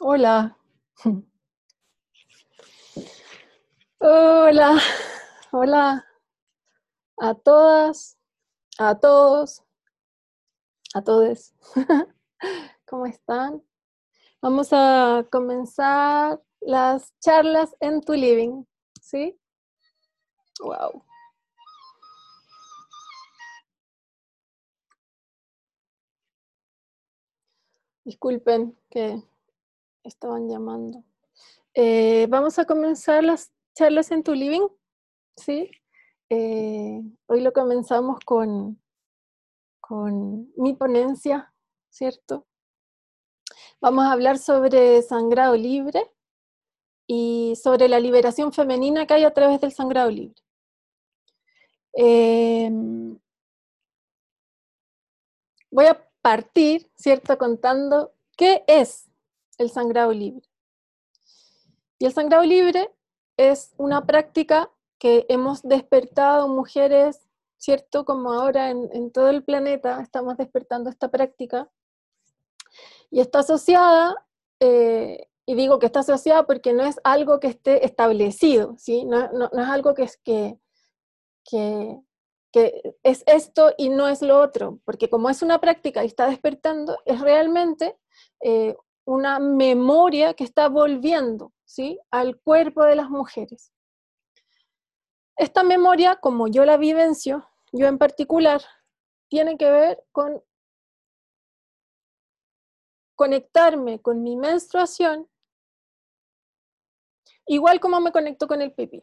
Hola. 0.00 0.56
Hola. 4.00 4.78
Hola 5.52 6.04
a 7.18 7.34
todas, 7.34 8.18
a 8.78 8.98
todos, 8.98 9.62
a 10.94 11.02
todos. 11.02 11.54
¿Cómo 12.86 13.06
están? 13.06 13.62
Vamos 14.42 14.68
a 14.72 15.26
comenzar 15.30 16.42
las 16.60 17.18
charlas 17.20 17.74
en 17.80 18.00
tu 18.02 18.12
living, 18.14 18.64
¿sí? 19.00 19.38
Wow. 20.60 21.02
Disculpen 28.04 28.78
que 28.90 29.22
estaban 30.04 30.48
llamando. 30.48 31.02
Eh, 31.74 32.26
vamos 32.28 32.58
a 32.58 32.64
comenzar 32.64 33.24
las 33.24 33.52
charlas 33.74 34.10
en 34.12 34.22
tu 34.22 34.34
living, 34.34 34.68
¿sí? 35.36 35.70
Eh, 36.30 37.02
hoy 37.26 37.40
lo 37.40 37.52
comenzamos 37.52 38.20
con, 38.24 38.80
con 39.80 40.52
mi 40.56 40.74
ponencia, 40.74 41.52
¿cierto? 41.90 42.46
Vamos 43.80 44.04
a 44.04 44.12
hablar 44.12 44.38
sobre 44.38 45.02
sangrado 45.02 45.56
libre 45.56 46.10
y 47.06 47.54
sobre 47.56 47.88
la 47.88 48.00
liberación 48.00 48.52
femenina 48.52 49.06
que 49.06 49.14
hay 49.14 49.24
a 49.24 49.34
través 49.34 49.60
del 49.60 49.72
sangrado 49.72 50.10
libre. 50.10 50.40
Eh, 51.96 52.70
voy 55.70 55.86
a 55.86 56.08
partir, 56.22 56.90
¿cierto?, 56.94 57.36
contando 57.36 58.14
qué 58.36 58.64
es 58.66 59.10
el 59.58 59.70
sangrado 59.70 60.12
libre. 60.12 60.48
Y 61.98 62.06
el 62.06 62.12
sangrado 62.12 62.44
libre 62.44 62.90
es 63.36 63.74
una 63.76 64.06
práctica 64.06 64.70
que 64.98 65.26
hemos 65.28 65.62
despertado 65.62 66.48
mujeres, 66.48 67.28
¿cierto? 67.58 68.04
Como 68.04 68.32
ahora 68.32 68.70
en, 68.70 69.10
todo 69.10 69.28
el 69.28 69.44
planeta 69.44 70.00
estamos 70.00 70.36
despertando 70.36 70.90
esta 70.90 71.10
práctica. 71.10 71.70
Y 73.10 73.20
está 73.20 73.40
asociada, 73.40 74.26
eh, 74.60 75.28
y 75.46 75.54
digo 75.54 75.78
que 75.78 75.86
está 75.86 76.00
asociada 76.00 76.46
porque 76.46 76.72
no 76.72 76.84
es 76.84 77.00
algo 77.04 77.38
que 77.38 77.48
esté 77.48 77.84
establecido, 77.84 78.76
¿sí? 78.78 79.04
No, 79.04 79.24
es 79.24 79.68
algo 79.68 79.94
que 79.94 80.04
es 80.04 80.16
que, 80.16 80.58
que, 81.44 82.00
es 83.02 83.24
esto 83.26 83.72
y 83.76 83.88
no 83.88 84.08
es 84.08 84.22
lo 84.22 84.40
otro, 84.40 84.80
porque 84.84 85.10
como 85.10 85.28
es 85.28 85.42
una 85.42 85.60
práctica 85.60 86.04
y 86.04 86.06
está 86.06 86.28
despertando, 86.28 86.96
es 87.04 87.20
realmente 87.20 87.96
eh, 88.40 88.76
una 89.04 89.38
memoria 89.38 90.34
que 90.34 90.44
está 90.44 90.68
volviendo 90.68 91.52
¿sí? 91.64 91.98
al 92.10 92.40
cuerpo 92.40 92.84
de 92.84 92.96
las 92.96 93.10
mujeres. 93.10 93.72
Esta 95.36 95.62
memoria, 95.62 96.16
como 96.16 96.48
yo 96.48 96.64
la 96.64 96.76
vivencio, 96.76 97.48
yo 97.72 97.86
en 97.86 97.98
particular, 97.98 98.62
tiene 99.28 99.56
que 99.56 99.70
ver 99.70 100.04
con 100.12 100.42
conectarme 103.16 104.00
con 104.00 104.22
mi 104.22 104.36
menstruación, 104.36 105.28
igual 107.46 107.80
como 107.80 108.00
me 108.00 108.12
conecto 108.12 108.46
con 108.46 108.62
el 108.62 108.72
pipí. 108.72 109.02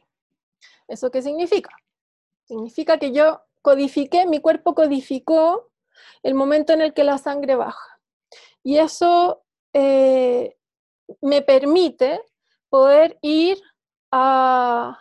¿Eso 0.87 1.11
qué 1.11 1.21
significa? 1.21 1.75
Significa 2.45 2.97
que 2.97 3.11
yo 3.11 3.41
codifiqué, 3.61 4.25
mi 4.25 4.39
cuerpo 4.39 4.73
codificó 4.75 5.71
el 6.23 6.33
momento 6.33 6.73
en 6.73 6.81
el 6.81 6.93
que 6.93 7.03
la 7.03 7.17
sangre 7.17 7.55
baja. 7.55 7.99
Y 8.63 8.77
eso 8.77 9.43
eh, 9.73 10.57
me 11.21 11.41
permite 11.41 12.21
poder 12.69 13.17
ir 13.21 13.61
a, 14.11 14.97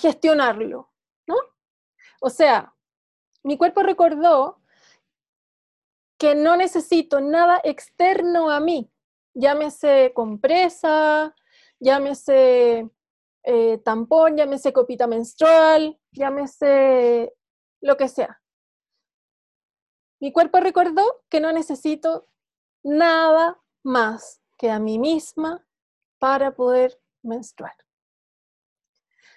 gestionarlo, 0.00 0.92
¿no? 1.26 1.36
O 2.20 2.30
sea, 2.30 2.74
mi 3.42 3.56
cuerpo 3.56 3.82
recordó 3.82 4.60
que 6.18 6.34
no 6.34 6.56
necesito 6.56 7.20
nada 7.20 7.60
externo 7.62 8.50
a 8.50 8.58
mí, 8.60 8.90
llámese 9.34 10.12
compresa, 10.14 11.34
llámese 11.78 12.90
eh, 13.44 13.78
tampón, 13.84 14.36
llámese 14.36 14.72
copita 14.72 15.06
menstrual, 15.06 15.98
llámese 16.10 17.32
lo 17.80 17.96
que 17.96 18.08
sea. 18.08 18.42
Mi 20.20 20.32
cuerpo 20.32 20.58
recordó 20.60 21.24
que 21.28 21.40
no 21.40 21.52
necesito 21.52 22.28
nada 22.82 23.62
más 23.86 24.42
que 24.58 24.70
a 24.70 24.78
mí 24.78 24.98
misma 24.98 25.64
para 26.18 26.54
poder 26.54 27.00
menstruar. 27.22 27.76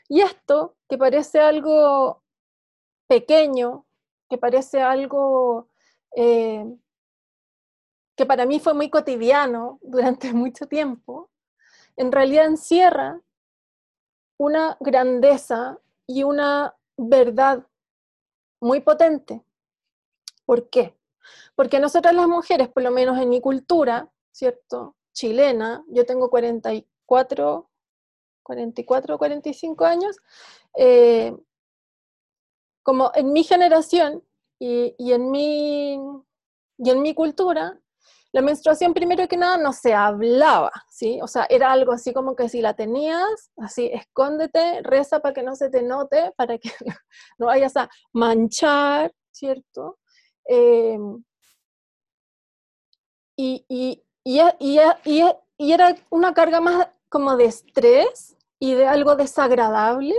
Y 0.08 0.22
esto, 0.22 0.76
que 0.90 0.98
parece 0.98 1.40
algo 1.40 2.24
pequeño, 3.08 3.86
que 4.28 4.38
parece 4.40 4.82
algo 4.82 5.70
eh, 6.16 6.66
que 8.16 8.26
para 8.26 8.46
mí 8.46 8.60
fue 8.60 8.74
muy 8.74 8.90
cotidiano 8.90 9.80
durante 9.82 10.34
mucho 10.34 10.68
tiempo, 10.68 11.30
en 11.96 12.12
realidad 12.12 12.46
encierra 12.46 13.22
una 14.38 14.78
grandeza 14.80 15.80
y 16.08 16.24
una 16.24 16.76
verdad 16.98 17.68
muy 18.60 18.82
potente. 18.82 19.44
¿Por 20.46 20.70
qué? 20.70 20.98
Porque 21.56 21.80
nosotras 21.80 22.16
las 22.16 22.28
mujeres, 22.28 22.70
por 22.70 22.82
lo 22.82 22.90
menos 22.90 23.20
en 23.20 23.30
mi 23.30 23.42
cultura, 23.42 24.10
¿cierto? 24.32 24.96
Chilena, 25.14 25.84
yo 25.88 26.06
tengo 26.06 26.30
44, 26.30 27.70
44, 28.44 29.18
45 29.18 29.86
años, 29.86 30.18
eh, 30.78 31.36
como 32.84 33.12
en 33.14 33.32
mi 33.34 33.44
generación 33.44 34.24
y, 34.60 34.96
en 35.12 35.32
mi, 35.32 35.94
y 36.78 36.90
en 36.90 37.02
mi 37.02 37.14
cultura, 37.14 37.80
la 38.32 38.42
menstruación 38.42 38.94
primero 38.94 39.28
que 39.28 39.38
nada 39.38 39.58
no 39.58 39.74
se 39.74 39.94
hablaba, 39.94 40.72
¿sí? 40.90 41.20
O 41.22 41.28
sea, 41.28 41.48
era 41.50 41.72
algo 41.72 41.92
así 41.92 42.14
como 42.14 42.36
que 42.36 42.48
si 42.48 42.62
la 42.62 42.76
tenías, 42.76 43.52
así, 43.58 43.90
escóndete, 43.92 44.82
reza 44.84 45.20
para 45.20 45.34
que 45.34 45.44
no 45.44 45.56
se 45.56 45.70
te 45.70 45.82
note, 45.82 46.32
para 46.38 46.58
que 46.58 46.70
no 47.40 47.48
vayas 47.48 47.76
a 47.76 47.90
manchar, 48.14 49.14
¿cierto? 49.32 50.00
Eh, 50.48 50.98
y, 53.36 53.66
y, 53.68 54.04
era 55.58 55.96
una 56.10 56.34
carga 56.34 56.62
más 56.62 56.88
como 57.10 57.36
de 57.36 57.46
estrés 57.46 58.36
y 58.60 58.74
de 58.74 58.86
algo 58.86 59.16
desagradable, 59.16 60.16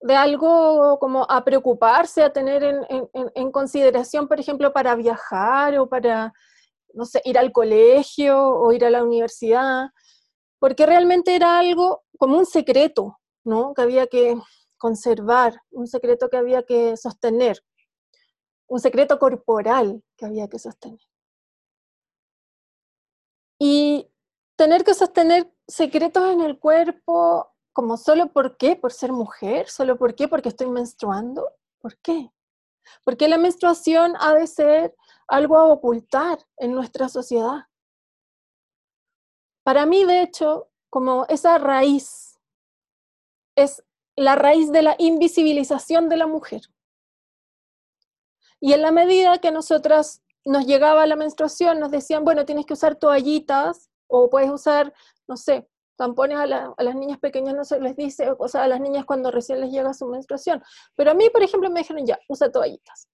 de 0.00 0.14
algo 0.14 0.98
como 0.98 1.26
a 1.28 1.44
preocuparse, 1.44 2.22
a 2.22 2.32
tener 2.32 2.62
en, 2.62 3.50
consideración, 3.50 4.28
por 4.28 4.38
ejemplo, 4.38 4.72
para 4.72 4.94
viajar 4.94 5.78
o 5.78 5.88
para, 5.88 6.32
no 6.94 7.04
sé, 7.04 7.20
ir 7.24 7.38
al 7.38 7.52
colegio 7.52 8.38
o 8.38 8.72
ir 8.72 8.84
a 8.84 8.90
la 8.90 9.02
universidad, 9.02 9.88
porque 10.58 10.86
realmente 10.86 11.34
era 11.34 11.58
algo 11.58 12.04
como 12.18 12.36
un 12.38 12.46
secreto, 12.46 13.18
¿no? 13.44 13.74
Que 13.74 13.82
había 13.82 14.06
que 14.06 14.36
conservar, 14.76 15.60
un 15.70 15.86
secreto 15.86 16.28
que 16.28 16.36
había 16.36 16.62
que 16.62 16.96
sostener, 16.96 17.60
un 18.68 18.80
secreto 18.80 19.18
corporal 19.18 20.02
que 20.16 20.26
había 20.26 20.48
que 20.48 20.58
sostener. 20.58 21.00
Y 23.58 24.08
tener 24.56 24.84
que 24.84 24.94
sostener 24.94 25.52
secretos 25.66 26.32
en 26.32 26.40
el 26.40 26.58
cuerpo, 26.58 27.52
como 27.72 27.96
solo 27.96 28.32
por 28.32 28.56
qué, 28.56 28.76
por 28.76 28.92
ser 28.92 29.12
mujer, 29.12 29.68
solo 29.68 29.98
por 29.98 30.14
qué, 30.14 30.28
porque 30.28 30.48
estoy 30.48 30.68
menstruando, 30.68 31.48
¿por 31.80 31.96
qué? 31.98 32.32
Porque 33.04 33.28
la 33.28 33.38
menstruación 33.38 34.14
ha 34.18 34.34
de 34.34 34.46
ser 34.46 34.96
algo 35.26 35.56
a 35.56 35.66
ocultar 35.66 36.38
en 36.56 36.74
nuestra 36.74 37.08
sociedad. 37.08 37.66
Para 39.62 39.86
mí, 39.86 40.04
de 40.04 40.22
hecho, 40.22 40.70
como 40.90 41.26
esa 41.28 41.58
raíz 41.58 42.40
es 43.54 43.84
la 44.16 44.34
raíz 44.34 44.72
de 44.72 44.82
la 44.82 44.96
invisibilización 44.98 46.08
de 46.08 46.16
la 46.16 46.26
mujer. 46.26 46.62
Y 48.60 48.72
en 48.72 48.82
la 48.82 48.90
medida 48.90 49.38
que 49.38 49.52
nosotras 49.52 50.22
nos 50.44 50.66
llegaba 50.66 51.06
la 51.06 51.16
menstruación, 51.16 51.80
nos 51.80 51.90
decían, 51.90 52.24
bueno, 52.24 52.44
tienes 52.44 52.66
que 52.66 52.74
usar 52.74 52.96
toallitas 52.96 53.90
o 54.06 54.30
puedes 54.30 54.50
usar, 54.50 54.92
no 55.26 55.36
sé, 55.36 55.68
tampones 55.96 56.38
a, 56.38 56.46
las 56.46 56.94
niñas 56.94 57.18
pequeñas 57.18 57.54
no 57.54 57.64
se 57.64 57.80
les 57.80 57.96
dice, 57.96 58.32
o 58.38 58.48
sea, 58.48 58.62
a 58.62 58.68
las 58.68 58.80
niñas 58.80 59.04
cuando 59.04 59.30
recién 59.30 59.60
les 59.60 59.70
llega 59.70 59.92
su 59.92 60.06
menstruación. 60.06 60.62
Pero 60.94 61.10
a 61.10 61.14
mí, 61.14 61.28
por 61.28 61.42
ejemplo, 61.42 61.68
me 61.70 61.80
dijeron, 61.80 62.06
ya, 62.06 62.18
usa 62.28 62.50
toallitas. 62.50 63.08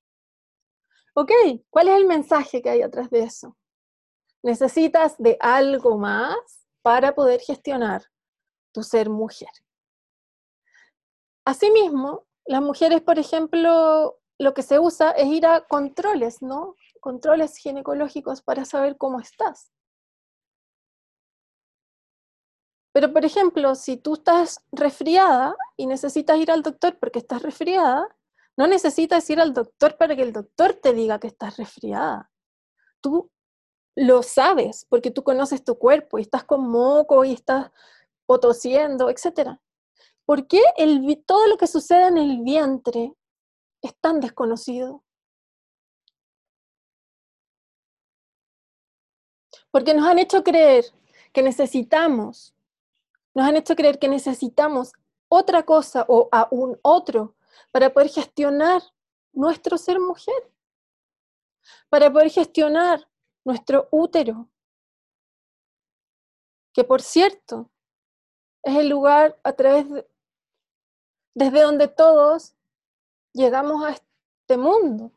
Ok, 1.15 1.31
¿cuál 1.71 1.89
es 1.89 1.97
el 1.97 2.07
mensaje 2.07 2.61
que 2.61 2.71
hay 2.71 2.83
atrás 2.83 3.09
de 3.11 3.21
eso? 3.21 3.57
Necesitas 4.43 5.17
de 5.19 5.39
algo 5.41 5.97
más 5.97 6.37
para 6.83 7.15
poder 7.15 7.41
gestionar 7.41 8.05
tu 8.73 8.83
ser 8.83 9.09
mujer. 9.09 9.49
Asimismo, 11.47 12.27
las 12.47 12.61
mujeres, 12.61 13.01
por 13.01 13.19
ejemplo, 13.19 14.21
lo 14.39 14.55
que 14.55 14.63
se 14.63 14.79
usa 14.79 15.13
es 15.13 15.27
ir 15.27 15.47
a 15.47 15.63
controles, 15.67 16.43
¿no? 16.43 16.77
Controles 17.05 17.59
ginecológicos 17.59 18.41
para 18.41 18.65
saber 18.65 18.97
cómo 18.97 19.21
estás. 19.21 19.71
Pero, 22.95 23.13
por 23.13 23.27
ejemplo, 23.27 23.75
si 23.75 23.99
tú 23.99 24.15
estás 24.15 24.65
resfriada 24.73 25.55
y 25.77 25.87
necesitas 25.87 26.39
ir 26.39 26.51
al 26.51 26.63
doctor 26.63 26.99
porque 26.99 27.19
estás 27.19 27.43
resfriada, 27.43 28.09
no 28.57 28.67
necesitas 28.67 29.29
ir 29.29 29.39
al 29.39 29.53
doctor 29.53 29.99
para 29.99 30.17
que 30.17 30.23
el 30.23 30.33
doctor 30.33 30.73
te 30.83 30.95
diga 30.95 31.21
que 31.21 31.27
estás 31.27 31.59
resfriada. 31.59 32.31
Tú 33.03 33.31
lo 33.95 34.23
sabes 34.23 34.87
porque 34.89 35.11
tú 35.11 35.23
conoces 35.25 35.63
tu 35.63 35.79
cuerpo 35.79 36.19
y 36.19 36.23
estás 36.23 36.45
con 36.45 36.67
moco 36.71 37.23
y 37.27 37.35
estás 37.35 37.71
potosiendo, 38.25 39.11
etc. 39.11 39.59
¿Por 40.25 40.47
qué 40.47 40.63
todo 41.27 41.49
lo 41.49 41.59
que 41.59 41.67
sucede 41.67 42.07
en 42.07 42.17
el 42.17 42.41
vientre 42.43 43.13
es 43.83 43.95
tan 44.01 44.21
desconocido? 44.21 45.04
Porque 49.75 49.93
nos 49.93 50.07
han 50.07 50.21
hecho 50.21 50.45
creer 50.45 50.85
que 51.33 51.43
necesitamos 51.43 52.55
nos 53.35 53.47
han 53.47 53.57
hecho 53.57 53.75
creer 53.75 53.99
que 53.99 54.09
necesitamos 54.09 54.93
otra 55.29 55.65
cosa 55.65 56.07
o 56.09 56.29
a 56.31 56.47
un 56.51 56.79
otro 56.83 57.35
para 57.73 57.93
poder 57.93 58.09
gestionar 58.09 58.83
nuestro 59.33 59.77
ser 59.77 59.99
mujer, 59.99 60.53
para 61.89 62.13
poder 62.13 62.31
gestionar 62.31 63.09
nuestro 63.45 63.89
útero, 63.91 64.49
que 66.73 66.85
por 66.85 67.03
cierto 67.03 67.69
es 68.63 68.77
el 68.77 68.89
lugar 68.89 69.39
a 69.43 69.53
través 69.53 69.91
de, 69.91 70.09
desde 71.35 71.63
donde 71.63 71.89
todos 71.89 72.55
llegamos 73.33 73.85
a 73.85 73.91
este 73.91 74.57
mundo. 74.57 75.11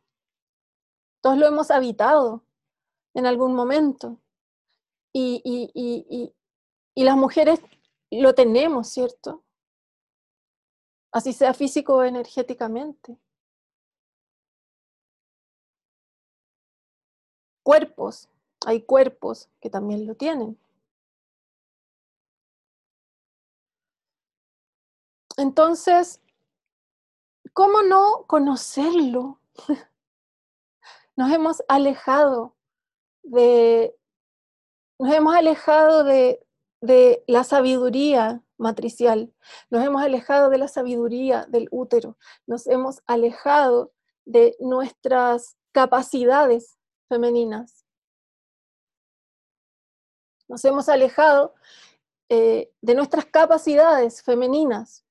Todos 1.21 1.37
lo 1.37 1.45
hemos 1.45 1.69
habitado 1.69 2.43
en 3.13 3.27
algún 3.27 3.53
momento. 3.53 4.17
Y, 5.19 6.33
las 6.95 7.17
mujeres 7.17 7.59
lo 8.11 8.35
tenemos, 8.35 8.89
¿cierto? 8.89 9.43
Así 11.11 11.33
sea 11.33 11.53
físico 11.53 11.95
o 11.95 12.03
energéticamente. 12.03 13.17
Cuerpos, 17.63 18.29
hay 18.65 18.83
cuerpos 18.83 19.49
que 19.59 19.69
también 19.69 20.05
lo 20.05 20.15
tienen. 20.15 20.57
Entonces, 25.37 26.21
¿cómo 27.53 27.81
no 27.81 28.25
conocerlo? 28.27 29.39
Nos 31.15 31.31
hemos 31.31 31.63
alejado 31.67 32.55
de, 33.23 33.97
nos 34.99 35.13
hemos 35.13 35.35
alejado 35.35 36.03
de, 36.03 36.45
de 36.81 37.23
la 37.27 37.43
sabiduría 37.43 38.43
matricial, 38.57 39.33
nos 39.69 39.83
hemos 39.83 40.01
alejado 40.01 40.49
de 40.49 40.57
la 40.57 40.67
sabiduría 40.67 41.45
del 41.45 41.67
útero, 41.71 42.17
nos 42.45 42.67
hemos 42.67 43.01
alejado 43.05 43.93
de 44.25 44.55
nuestras 44.59 45.57
capacidades 45.71 46.77
femeninas. 47.07 47.85
Nos 50.47 50.63
hemos 50.65 50.89
alejado 50.89 51.53
eh, 52.29 52.71
de 52.81 52.95
nuestras 52.95 53.25
capacidades 53.25 54.21
femeninas. 54.21 55.05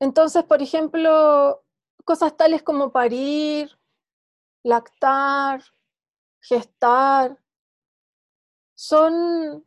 Entonces, 0.00 0.44
por 0.44 0.62
ejemplo, 0.62 1.64
cosas 2.04 2.36
tales 2.36 2.62
como 2.62 2.92
parir, 2.92 3.78
lactar, 4.62 5.62
gestar, 6.40 7.38
son, 8.74 9.66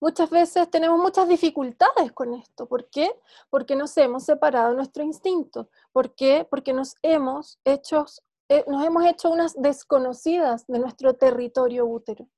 muchas 0.00 0.30
veces 0.30 0.68
tenemos 0.68 0.98
muchas 0.98 1.28
dificultades 1.28 2.10
con 2.12 2.34
esto. 2.34 2.66
¿Por 2.66 2.90
qué? 2.90 3.08
Porque 3.50 3.76
nos 3.76 3.96
hemos 3.98 4.24
separado 4.24 4.74
nuestro 4.74 5.04
instinto. 5.04 5.68
¿Por 5.92 6.14
qué? 6.16 6.46
Porque 6.50 6.72
nos 6.72 6.96
hemos 7.02 7.60
hecho, 7.64 8.04
eh, 8.48 8.64
nos 8.66 8.84
hemos 8.84 9.04
hecho 9.04 9.30
unas 9.30 9.54
desconocidas 9.54 10.66
de 10.66 10.80
nuestro 10.80 11.14
territorio 11.14 11.86
útero. 11.86 12.28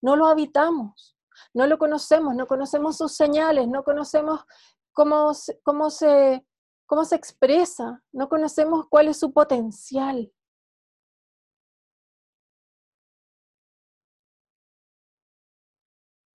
No 0.00 0.16
lo 0.16 0.26
habitamos, 0.26 1.14
no 1.52 1.66
lo 1.66 1.78
conocemos, 1.78 2.34
no 2.34 2.46
conocemos 2.46 2.96
sus 2.96 3.12
señales, 3.12 3.68
no 3.68 3.84
conocemos 3.84 4.46
cómo, 4.92 5.32
cómo, 5.62 5.90
se, 5.90 6.46
cómo 6.86 7.04
se 7.04 7.16
expresa, 7.16 8.02
no 8.12 8.30
conocemos 8.30 8.86
cuál 8.88 9.08
es 9.08 9.18
su 9.18 9.30
potencial. 9.30 10.32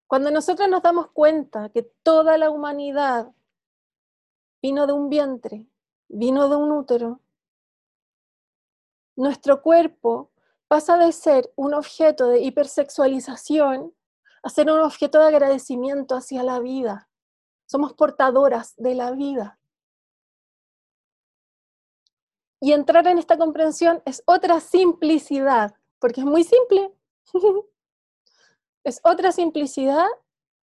Cuando 0.07 0.31
nosotros 0.31 0.69
nos 0.69 0.83
damos 0.83 1.11
cuenta 1.11 1.71
que 1.71 1.83
toda 1.83 2.37
la 2.39 2.51
humanidad 2.51 3.33
vino 4.63 4.87
de 4.87 4.93
un 4.93 5.09
vientre, 5.09 5.67
vino 6.09 6.49
de 6.49 6.57
un 6.57 6.73
útero, 6.73 7.21
nuestro 9.17 9.63
cuerpo 9.63 10.31
pasa 10.69 10.97
de 10.97 11.13
ser 11.13 11.53
un 11.57 11.75
objeto 11.75 12.29
de 12.29 12.41
hipersexualización 12.41 13.95
a 14.43 14.51
ser 14.51 14.71
un 14.71 14.81
objeto 14.81 15.21
de 15.21 15.27
agradecimiento 15.27 16.17
hacia 16.17 16.43
la 16.43 16.61
vida. 16.61 17.09
Somos 17.67 17.95
portadoras 17.95 18.75
de 18.77 18.95
la 18.95 19.11
vida. 19.13 19.59
Y 22.61 22.73
entrar 22.73 23.07
en 23.07 23.19
esta 23.19 23.39
comprensión 23.39 24.03
es 24.05 24.23
otra 24.27 24.61
simplicidad, 24.61 25.75
porque 25.99 26.21
es 26.21 26.27
muy 26.27 26.45
simple. 26.45 26.93
Es 28.85 29.01
otra 29.03 29.33
simplicidad 29.33 30.07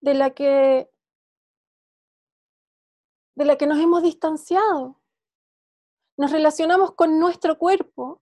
de 0.02 0.14
la 0.14 0.32
que 0.32 0.90
de 3.36 3.46
la 3.46 3.58
que 3.58 3.68
nos 3.68 3.78
hemos 3.80 4.02
distanciado. 4.02 5.02
Nos 6.18 6.32
relacionamos 6.32 6.94
con 6.94 7.20
nuestro 7.20 7.58
cuerpo 7.58 8.22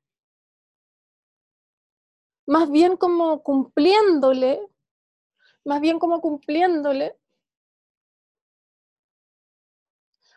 más 2.45 2.69
bien 2.69 2.97
como 2.97 3.41
cumpliéndole, 3.43 4.67
más 5.65 5.81
bien 5.81 5.99
como 5.99 6.21
cumpliéndole 6.21 7.17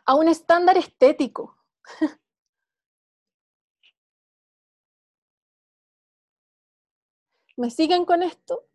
a 0.05 0.15
un 0.15 0.29
estándar 0.29 0.77
estético. 0.79 1.57
¿Me 7.57 7.71
siguen 7.71 8.05
con 8.05 8.23
esto? 8.23 8.69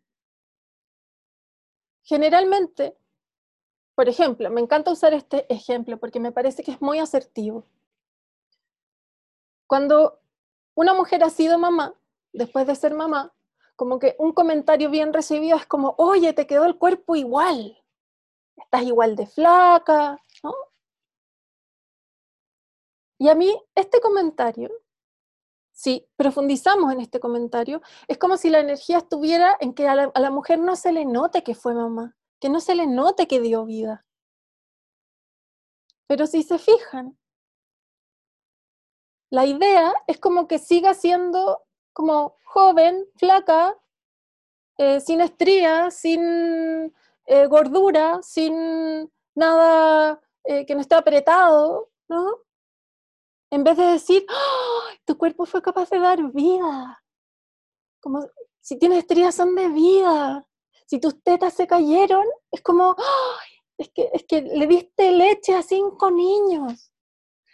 Generalmente, 2.04 2.96
por 3.94 4.08
ejemplo, 4.08 4.50
me 4.50 4.60
encanta 4.60 4.90
usar 4.90 5.14
este 5.14 5.52
ejemplo 5.52 5.98
porque 5.98 6.20
me 6.20 6.32
parece 6.32 6.62
que 6.62 6.72
es 6.72 6.80
muy 6.80 6.98
asertivo. 6.98 7.64
Cuando 9.66 10.20
una 10.74 10.94
mujer 10.94 11.22
ha 11.24 11.30
sido 11.30 11.58
mamá, 11.58 11.94
después 12.32 12.66
de 12.66 12.74
ser 12.74 12.94
mamá, 12.94 13.32
como 13.76 13.98
que 13.98 14.16
un 14.18 14.32
comentario 14.32 14.90
bien 14.90 15.12
recibido 15.12 15.56
es 15.56 15.66
como, 15.66 15.94
oye, 15.98 16.32
te 16.32 16.46
quedó 16.46 16.64
el 16.64 16.76
cuerpo 16.76 17.16
igual, 17.16 17.78
estás 18.56 18.82
igual 18.82 19.16
de 19.16 19.26
flaca, 19.26 20.20
¿no? 20.42 20.54
Y 23.18 23.28
a 23.28 23.34
mí 23.34 23.56
este 23.74 24.00
comentario 24.00 24.70
si 25.82 26.06
profundizamos 26.14 26.92
en 26.92 27.00
este 27.00 27.18
comentario, 27.18 27.82
es 28.06 28.16
como 28.16 28.36
si 28.36 28.50
la 28.50 28.60
energía 28.60 28.98
estuviera 28.98 29.56
en 29.58 29.74
que 29.74 29.88
a 29.88 29.96
la, 29.96 30.30
mujer 30.30 30.60
no 30.60 30.76
se 30.76 30.92
le 30.92 31.04
note 31.04 31.42
que 31.42 31.56
fue 31.56 31.74
mamá, 31.74 32.16
que 32.40 32.48
no 32.48 32.60
se 32.60 32.76
le 32.76 32.86
note 32.86 33.26
que 33.26 33.40
dio 33.40 33.64
vida. 33.64 34.06
Pero 36.06 36.28
si 36.28 36.44
se 36.44 36.60
fijan, 36.60 37.18
la 39.28 39.44
idea 39.44 39.92
es 40.06 40.20
como 40.20 40.46
que 40.46 40.60
siga 40.60 40.94
siendo 40.94 41.64
como 41.92 42.36
joven, 42.44 43.04
flaca, 43.16 43.76
eh, 44.78 45.00
sin 45.00 45.20
estrías, 45.20 45.96
sin 45.96 46.94
eh, 47.26 47.46
gordura, 47.48 48.20
sin 48.22 49.10
nada 49.34 50.20
eh, 50.44 50.64
que 50.64 50.76
no 50.76 50.80
esté 50.80 50.94
apretado, 50.94 51.90
¿no? 52.08 52.36
En 53.52 53.64
vez 53.64 53.76
de 53.76 53.84
decir, 53.84 54.24
tu 55.04 55.18
cuerpo 55.18 55.44
fue 55.44 55.60
capaz 55.60 55.90
de 55.90 55.98
dar 55.98 56.32
vida. 56.32 57.04
Como 58.00 58.26
si 58.62 58.78
tienes 58.78 59.00
estrías 59.00 59.34
son 59.34 59.54
de 59.54 59.68
vida. 59.68 60.48
Si 60.86 60.98
tus 60.98 61.22
tetas 61.22 61.52
se 61.52 61.66
cayeron, 61.66 62.24
es 62.50 62.62
como, 62.62 62.96
es, 63.76 63.90
que, 63.90 64.08
es 64.14 64.24
que 64.26 64.40
le 64.40 64.66
diste 64.66 65.12
leche 65.12 65.54
a 65.54 65.62
cinco 65.62 66.10
niños. 66.10 66.90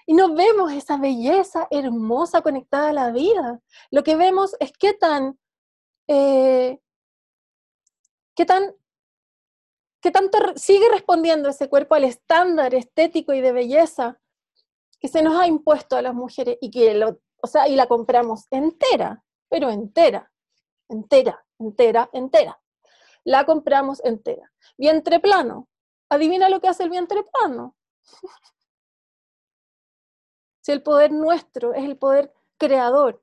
Y 0.06 0.14
no 0.14 0.32
vemos 0.36 0.70
esa 0.70 0.98
belleza 0.98 1.66
hermosa 1.68 2.42
conectada 2.42 2.90
a 2.90 2.92
la 2.92 3.10
vida. 3.10 3.60
Lo 3.90 4.04
que 4.04 4.14
vemos 4.14 4.54
es 4.60 4.70
qué 4.78 4.94
tan, 4.94 5.36
eh, 6.06 6.78
qué 8.36 8.46
tan, 8.46 8.72
qué 10.00 10.12
tanto 10.12 10.38
sigue 10.54 10.88
respondiendo 10.90 11.48
ese 11.48 11.68
cuerpo 11.68 11.96
al 11.96 12.04
estándar 12.04 12.72
estético 12.72 13.32
y 13.32 13.40
de 13.40 13.50
belleza 13.50 14.20
que 15.00 15.08
se 15.08 15.22
nos 15.22 15.40
ha 15.40 15.46
impuesto 15.46 15.96
a 15.96 16.02
las 16.02 16.14
mujeres 16.14 16.58
y 16.60 16.70
que 16.70 16.94
lo, 16.94 17.20
o 17.40 17.46
sea, 17.46 17.68
y 17.68 17.76
la 17.76 17.86
compramos 17.86 18.46
entera, 18.50 19.24
pero 19.48 19.70
entera, 19.70 20.30
entera, 20.88 21.44
entera, 21.58 22.10
entera. 22.12 22.60
la 23.24 23.44
compramos 23.44 24.02
entera. 24.04 24.50
Vientre 24.76 25.20
plano. 25.20 25.68
Adivina 26.08 26.48
lo 26.48 26.60
que 26.60 26.68
hace 26.68 26.84
el 26.84 26.90
vientre 26.90 27.22
plano. 27.24 27.76
si 30.62 30.72
el 30.72 30.82
poder 30.82 31.12
nuestro 31.12 31.74
es 31.74 31.84
el 31.84 31.96
poder 31.96 32.32
creador, 32.58 33.22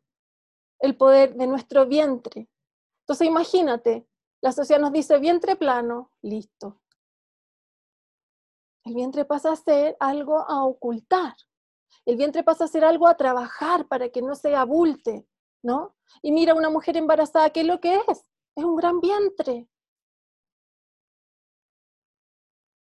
el 0.80 0.96
poder 0.96 1.36
de 1.36 1.48
nuestro 1.48 1.86
vientre. 1.86 2.50
Entonces 3.02 3.28
imagínate, 3.28 4.08
la 4.42 4.52
sociedad 4.52 4.82
nos 4.82 4.92
dice 4.92 5.18
vientre 5.20 5.56
plano, 5.56 6.12
listo. 6.22 6.82
El 8.84 8.94
vientre 8.94 9.26
pasa 9.26 9.52
a 9.52 9.56
ser 9.56 9.98
algo 10.00 10.40
a 10.40 10.64
ocultar. 10.64 11.36
El 12.06 12.18
vientre 12.18 12.44
pasa 12.44 12.66
a 12.66 12.68
ser 12.68 12.84
algo 12.84 13.08
a 13.08 13.18
trabajar 13.18 13.88
para 13.88 14.10
que 14.10 14.22
no 14.22 14.36
se 14.36 14.56
abulte, 14.56 15.26
¿no? 15.64 15.96
Y 16.22 16.32
mira, 16.32 16.54
una 16.54 16.70
mujer 16.70 16.98
embarazada, 16.98 17.50
¿qué 17.50 17.62
es 17.62 17.68
lo 17.68 17.80
que 17.80 17.96
es? 18.08 18.26
Es 18.56 18.64
un 18.64 18.76
gran 18.76 19.00
vientre. 19.00 19.68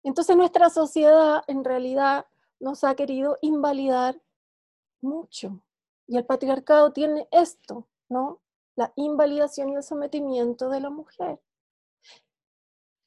Entonces 0.02 0.36
nuestra 0.36 0.68
sociedad 0.68 1.42
en 1.46 1.64
realidad 1.64 2.26
nos 2.60 2.84
ha 2.84 2.94
querido 2.94 3.38
invalidar 3.40 4.20
mucho. 5.00 5.62
Y 6.06 6.18
el 6.18 6.26
patriarcado 6.26 6.92
tiene 6.92 7.26
esto, 7.30 7.88
¿no? 8.08 8.42
La 8.76 8.92
invalidación 8.96 9.70
y 9.70 9.76
el 9.76 9.82
sometimiento 9.82 10.68
de 10.68 10.80
la 10.80 10.90
mujer. 10.90 11.40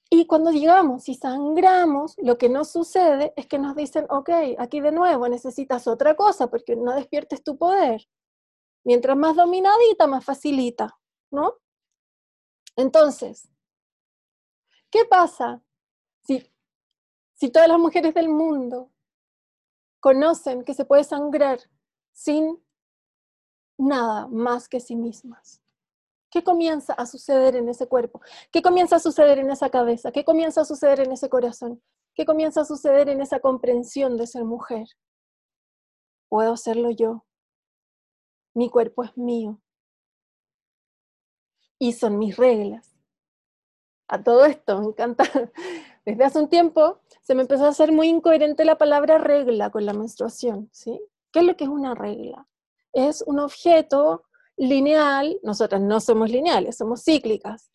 Y 0.10 0.26
cuando 0.26 0.52
llegamos 0.52 1.10
y 1.10 1.16
sangramos, 1.16 2.16
lo 2.18 2.38
que 2.38 2.48
nos 2.48 2.72
sucede 2.72 3.34
es 3.36 3.46
que 3.46 3.60
nos 3.60 3.76
dicen, 3.76 4.06
ok, 4.10 4.30
aquí 4.58 4.80
de 4.80 4.92
nuevo 4.92 5.28
necesitas 5.28 5.86
otra 5.88 6.16
cosa 6.16 6.48
porque 6.48 6.76
no 6.78 6.96
despiertes 6.96 7.44
tu 7.44 7.58
poder. 7.58 8.08
Mientras 8.86 9.18
más 9.18 9.36
dominadita, 9.36 10.08
más 10.08 10.24
facilita, 10.24 10.98
¿no? 11.30 11.56
Entonces, 12.78 13.50
¿qué 14.90 15.04
pasa 15.04 15.62
si, 16.24 16.50
si 17.34 17.50
todas 17.50 17.68
las 17.68 17.80
mujeres 17.80 18.14
del 18.14 18.30
mundo 18.30 18.92
conocen 20.00 20.64
que 20.64 20.74
se 20.74 20.86
puede 20.86 21.04
sangrar 21.04 21.60
sin 22.14 22.64
nada 23.78 24.28
más 24.28 24.70
que 24.70 24.80
sí 24.80 24.96
mismas? 24.96 25.62
¿Qué 26.30 26.44
comienza 26.44 26.94
a 26.94 27.06
suceder 27.06 27.56
en 27.56 27.70
ese 27.70 27.88
cuerpo? 27.88 28.22
¿Qué 28.52 28.62
comienza 28.62 28.98
a 28.98 29.00
suceder 29.00 29.40
en 29.40 29.50
esa 29.50 29.70
cabeza? 29.70 30.12
¿Qué 30.12 30.26
comienza 30.26 30.62
a 30.62 30.66
suceder 30.66 31.00
en 31.00 31.12
ese 31.12 31.30
corazón? 31.30 31.82
¿Qué 32.14 32.26
comienza 32.26 32.62
a 32.62 32.66
suceder 32.66 33.10
en 33.10 33.22
esa 33.22 33.40
comprensión 33.40 34.18
de 34.18 34.28
ser 34.28 34.44
mujer? 34.44 34.88
Puedo 36.30 36.54
hacerlo 36.54 36.92
yo. 36.92 37.26
Mi 38.54 38.70
cuerpo 38.70 39.04
es 39.04 39.16
mío. 39.18 39.62
Y 41.80 41.94
son 41.94 42.18
mis 42.18 42.36
reglas. 42.36 42.98
A 44.08 44.24
todo 44.24 44.46
esto, 44.46 44.80
me 44.80 44.88
encanta. 44.88 45.24
Desde 46.06 46.24
hace 46.24 46.40
un 46.40 46.50
tiempo 46.50 47.00
se 47.22 47.36
me 47.36 47.42
empezó 47.42 47.66
a 47.66 47.70
hacer 47.70 47.92
muy 47.92 48.08
incoherente 48.08 48.66
la 48.66 48.78
palabra 48.78 49.18
regla 49.18 49.70
con 49.70 49.86
la 49.86 49.94
menstruación. 49.94 50.70
¿sí? 50.72 51.00
¿Qué 51.32 51.40
es 51.40 51.46
lo 51.46 51.56
que 51.56 51.66
es 51.66 51.70
una 51.70 51.94
regla? 51.94 52.48
Es 52.94 53.22
un 53.22 53.40
objeto 53.40 54.24
lineal, 54.58 55.40
nosotras 55.44 55.82
no 55.82 56.00
somos 56.00 56.30
lineales, 56.30 56.78
somos 56.78 57.04
cíclicas. 57.04 57.72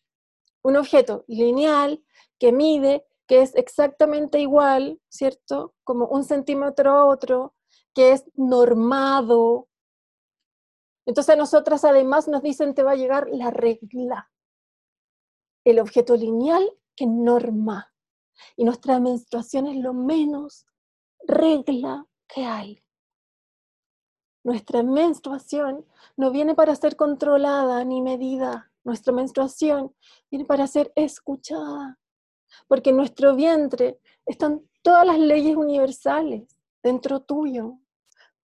Un 0.61 0.77
objeto 0.77 1.23
lineal 1.27 2.03
que 2.39 2.51
mide, 2.51 3.05
que 3.27 3.41
es 3.41 3.55
exactamente 3.55 4.39
igual, 4.39 5.01
¿cierto? 5.09 5.73
Como 5.83 6.07
un 6.07 6.23
centímetro 6.23 6.91
a 6.91 7.05
otro, 7.05 7.55
que 7.93 8.11
es 8.11 8.25
normado. 8.35 9.69
Entonces 11.05 11.37
nosotras 11.37 11.83
además 11.85 12.27
nos 12.27 12.41
dicen 12.41 12.73
te 12.73 12.83
va 12.83 12.91
a 12.91 12.95
llegar 12.95 13.27
la 13.29 13.49
regla, 13.49 14.31
el 15.65 15.79
objeto 15.79 16.15
lineal 16.15 16.69
que 16.95 17.07
norma. 17.07 17.93
Y 18.55 18.63
nuestra 18.65 18.99
menstruación 18.99 19.67
es 19.67 19.77
lo 19.77 19.93
menos 19.93 20.65
regla 21.25 22.05
que 22.27 22.45
hay. 22.45 22.82
Nuestra 24.43 24.83
menstruación 24.83 25.85
no 26.17 26.31
viene 26.31 26.53
para 26.53 26.75
ser 26.75 26.95
controlada 26.95 27.83
ni 27.85 28.01
medida. 28.01 28.71
Nuestra 28.83 29.13
menstruación 29.13 29.95
viene 30.29 30.45
para 30.45 30.67
ser 30.67 30.91
escuchada. 30.95 31.97
Porque 32.67 32.89
en 32.89 32.97
nuestro 32.97 33.35
vientre 33.35 33.99
están 34.25 34.61
todas 34.81 35.05
las 35.05 35.17
leyes 35.17 35.55
universales 35.55 36.57
dentro 36.83 37.21
tuyo. 37.21 37.79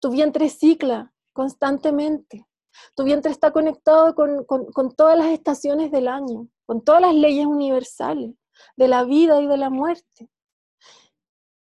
Tu 0.00 0.10
vientre 0.10 0.48
cicla 0.48 1.12
constantemente. 1.34 2.46
Tu 2.94 3.04
vientre 3.04 3.30
está 3.30 3.52
conectado 3.52 4.14
con, 4.14 4.44
con 4.44 4.94
todas 4.94 5.18
las 5.18 5.28
estaciones 5.28 5.90
del 5.90 6.08
año, 6.08 6.48
con 6.64 6.82
todas 6.82 7.02
las 7.02 7.14
leyes 7.14 7.44
universales 7.44 8.34
de 8.76 8.88
la 8.88 9.04
vida 9.04 9.40
y 9.42 9.46
de 9.46 9.56
la 9.56 9.68
muerte. 9.68 10.30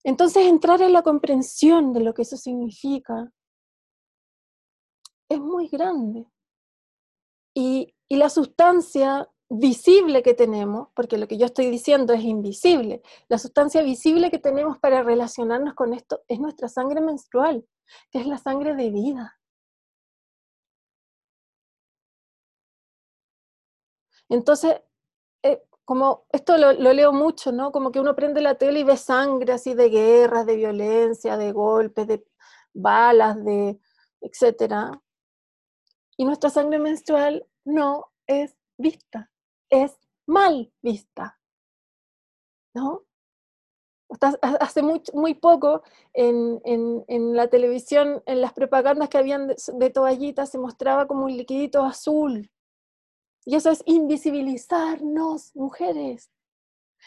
Entonces 0.03 0.47
entrar 0.47 0.81
en 0.81 0.93
la 0.93 1.01
comprensión 1.01 1.93
de 1.93 2.01
lo 2.01 2.13
que 2.13 2.23
eso 2.23 2.37
significa 2.37 3.31
es 5.31 5.39
muy 5.39 5.67
grande. 5.67 6.27
Y, 7.53 7.93
la 8.09 8.29
sustancia 8.29 9.29
visible 9.49 10.21
que 10.21 10.33
tenemos, 10.33 10.89
porque 10.93 11.17
lo 11.17 11.27
que 11.29 11.37
yo 11.37 11.45
estoy 11.45 11.69
diciendo 11.69 12.13
es 12.13 12.23
invisible, 12.23 13.01
la 13.29 13.37
sustancia 13.37 13.81
visible 13.83 14.29
que 14.29 14.37
tenemos 14.39 14.77
para 14.79 15.01
relacionarnos 15.01 15.75
con 15.75 15.93
esto 15.93 16.21
es 16.27 16.39
nuestra 16.39 16.67
sangre 16.67 16.99
menstrual, 16.99 17.65
que 18.11 18.19
es 18.19 18.27
la 18.27 18.37
sangre 18.37 18.75
de 18.75 18.89
vida. 18.91 19.39
Entonces, 24.29 24.81
eh, 25.43 25.63
como 25.85 26.25
esto 26.33 26.57
lo, 26.57 26.73
lo, 26.73 26.91
leo 26.93 27.13
mucho, 27.13 27.51
¿no? 27.53 27.71
Como 27.71 27.91
que 27.91 27.99
uno 28.01 28.15
prende 28.15 28.41
la 28.41 28.55
tele 28.55 28.81
y 28.81 28.83
ve 28.83 28.97
sangre 28.97 29.53
así 29.53 29.73
de 29.73 29.89
guerras, 29.89 30.45
de 30.45 30.55
violencia, 30.57 31.37
de 31.37 31.51
golpes, 31.53 32.07
de 32.07 32.25
balas, 32.73 33.43
de 33.43 33.79
etcétera 34.21 35.01
y 36.21 36.23
nuestra 36.23 36.51
sangre 36.51 36.77
menstrual 36.77 37.47
no 37.65 38.11
es 38.27 38.55
vista, 38.77 39.31
es 39.71 39.97
mal 40.27 40.71
vista. 40.83 41.39
¿No? 42.75 43.07
Hace 44.41 44.83
muy, 44.83 45.01
muy 45.15 45.33
poco 45.33 45.81
en, 46.13 47.33
la 47.35 47.47
televisión, 47.47 48.21
en 48.27 48.39
las 48.39 48.53
propagandas 48.53 49.09
que 49.09 49.17
habían 49.17 49.47
de, 49.47 49.55
de 49.73 49.89
toallitas, 49.89 50.51
se 50.51 50.59
mostraba 50.59 51.07
como 51.07 51.25
un 51.25 51.35
liquidito 51.35 51.83
azul. 51.83 52.51
Y 53.43 53.55
eso 53.55 53.71
es 53.71 53.81
invisibilizarnos, 53.87 55.55
mujeres. 55.55 56.29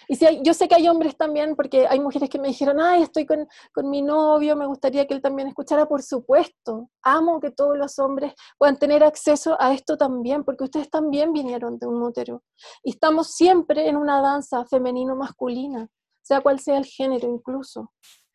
Y 0.09 0.17
si 0.17 0.27
yo 0.43 0.55
sé 0.55 0.69
que 0.69 0.75
hay 0.75 0.89
hombres 0.89 1.17
también, 1.17 1.57
porque 1.57 1.87
hay 1.87 2.01
mujeres 2.01 2.29
que 2.29 2.39
me 2.39 2.49
dijeron, 2.49 2.81
ay, 2.81 3.03
estoy 3.03 3.27
con, 3.27 3.47
con, 3.73 3.89
mi 3.91 4.03
novio, 4.03 4.57
me 4.57 4.67
gustaría 4.67 5.07
que 5.07 5.15
él 5.15 5.23
también 5.23 5.49
escuchara, 5.49 5.87
por 5.87 6.03
supuesto. 6.03 6.91
Amo 7.03 7.41
que 7.41 7.51
todos 7.51 7.77
los 7.77 7.99
hombres 7.99 8.35
puedan 8.59 8.79
tener 8.79 9.05
acceso 9.05 9.57
a 9.61 9.73
esto 9.73 9.97
también, 9.97 10.45
porque 10.45 10.65
ustedes 10.65 10.91
también 10.91 11.33
vinieron 11.33 11.79
de 11.79 11.87
un 11.87 12.03
útero. 12.03 12.43
Y 12.83 12.91
estamos 12.91 13.33
siempre 13.33 13.89
en 13.89 13.97
una 13.97 14.21
danza 14.21 14.65
femenino-masculina, 14.65 15.89
sea 16.23 16.41
cual 16.41 16.61
sea 16.61 16.79
el 16.79 16.85
género 16.85 17.29
incluso. 17.29 17.93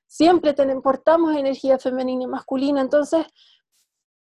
Siempre 0.07 0.53
tenemos, 0.53 0.83
portamos 0.83 1.35
energía 1.35 1.77
femenina 1.77 2.23
y 2.23 2.27
masculina. 2.27 2.81
Entonces, 2.81 3.25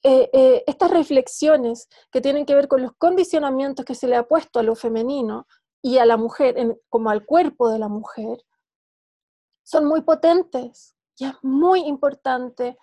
eh, 0.04 0.30
eh, 0.32 0.64
estas 0.66 0.90
reflexiones 0.90 1.88
que 2.12 2.20
tienen 2.20 2.46
que 2.46 2.54
ver 2.54 2.68
con 2.68 2.82
los 2.82 2.92
condicionamientos 2.98 3.84
que 3.84 3.94
se 3.94 4.06
le 4.06 4.16
ha 4.16 4.28
puesto 4.28 4.60
a 4.60 4.62
lo 4.62 4.76
femenino, 4.76 5.46
y 5.82 5.98
a 5.98 6.06
la 6.06 6.16
mujer, 6.16 6.80
como 6.88 7.10
al 7.10 7.24
cuerpo 7.24 7.70
de 7.70 7.78
la 7.78 7.88
mujer, 7.88 8.44
son 9.64 9.84
muy 9.84 10.02
potentes. 10.02 10.96
Y 11.16 11.24
es 11.24 11.34
muy 11.42 11.80
importante 11.80 12.78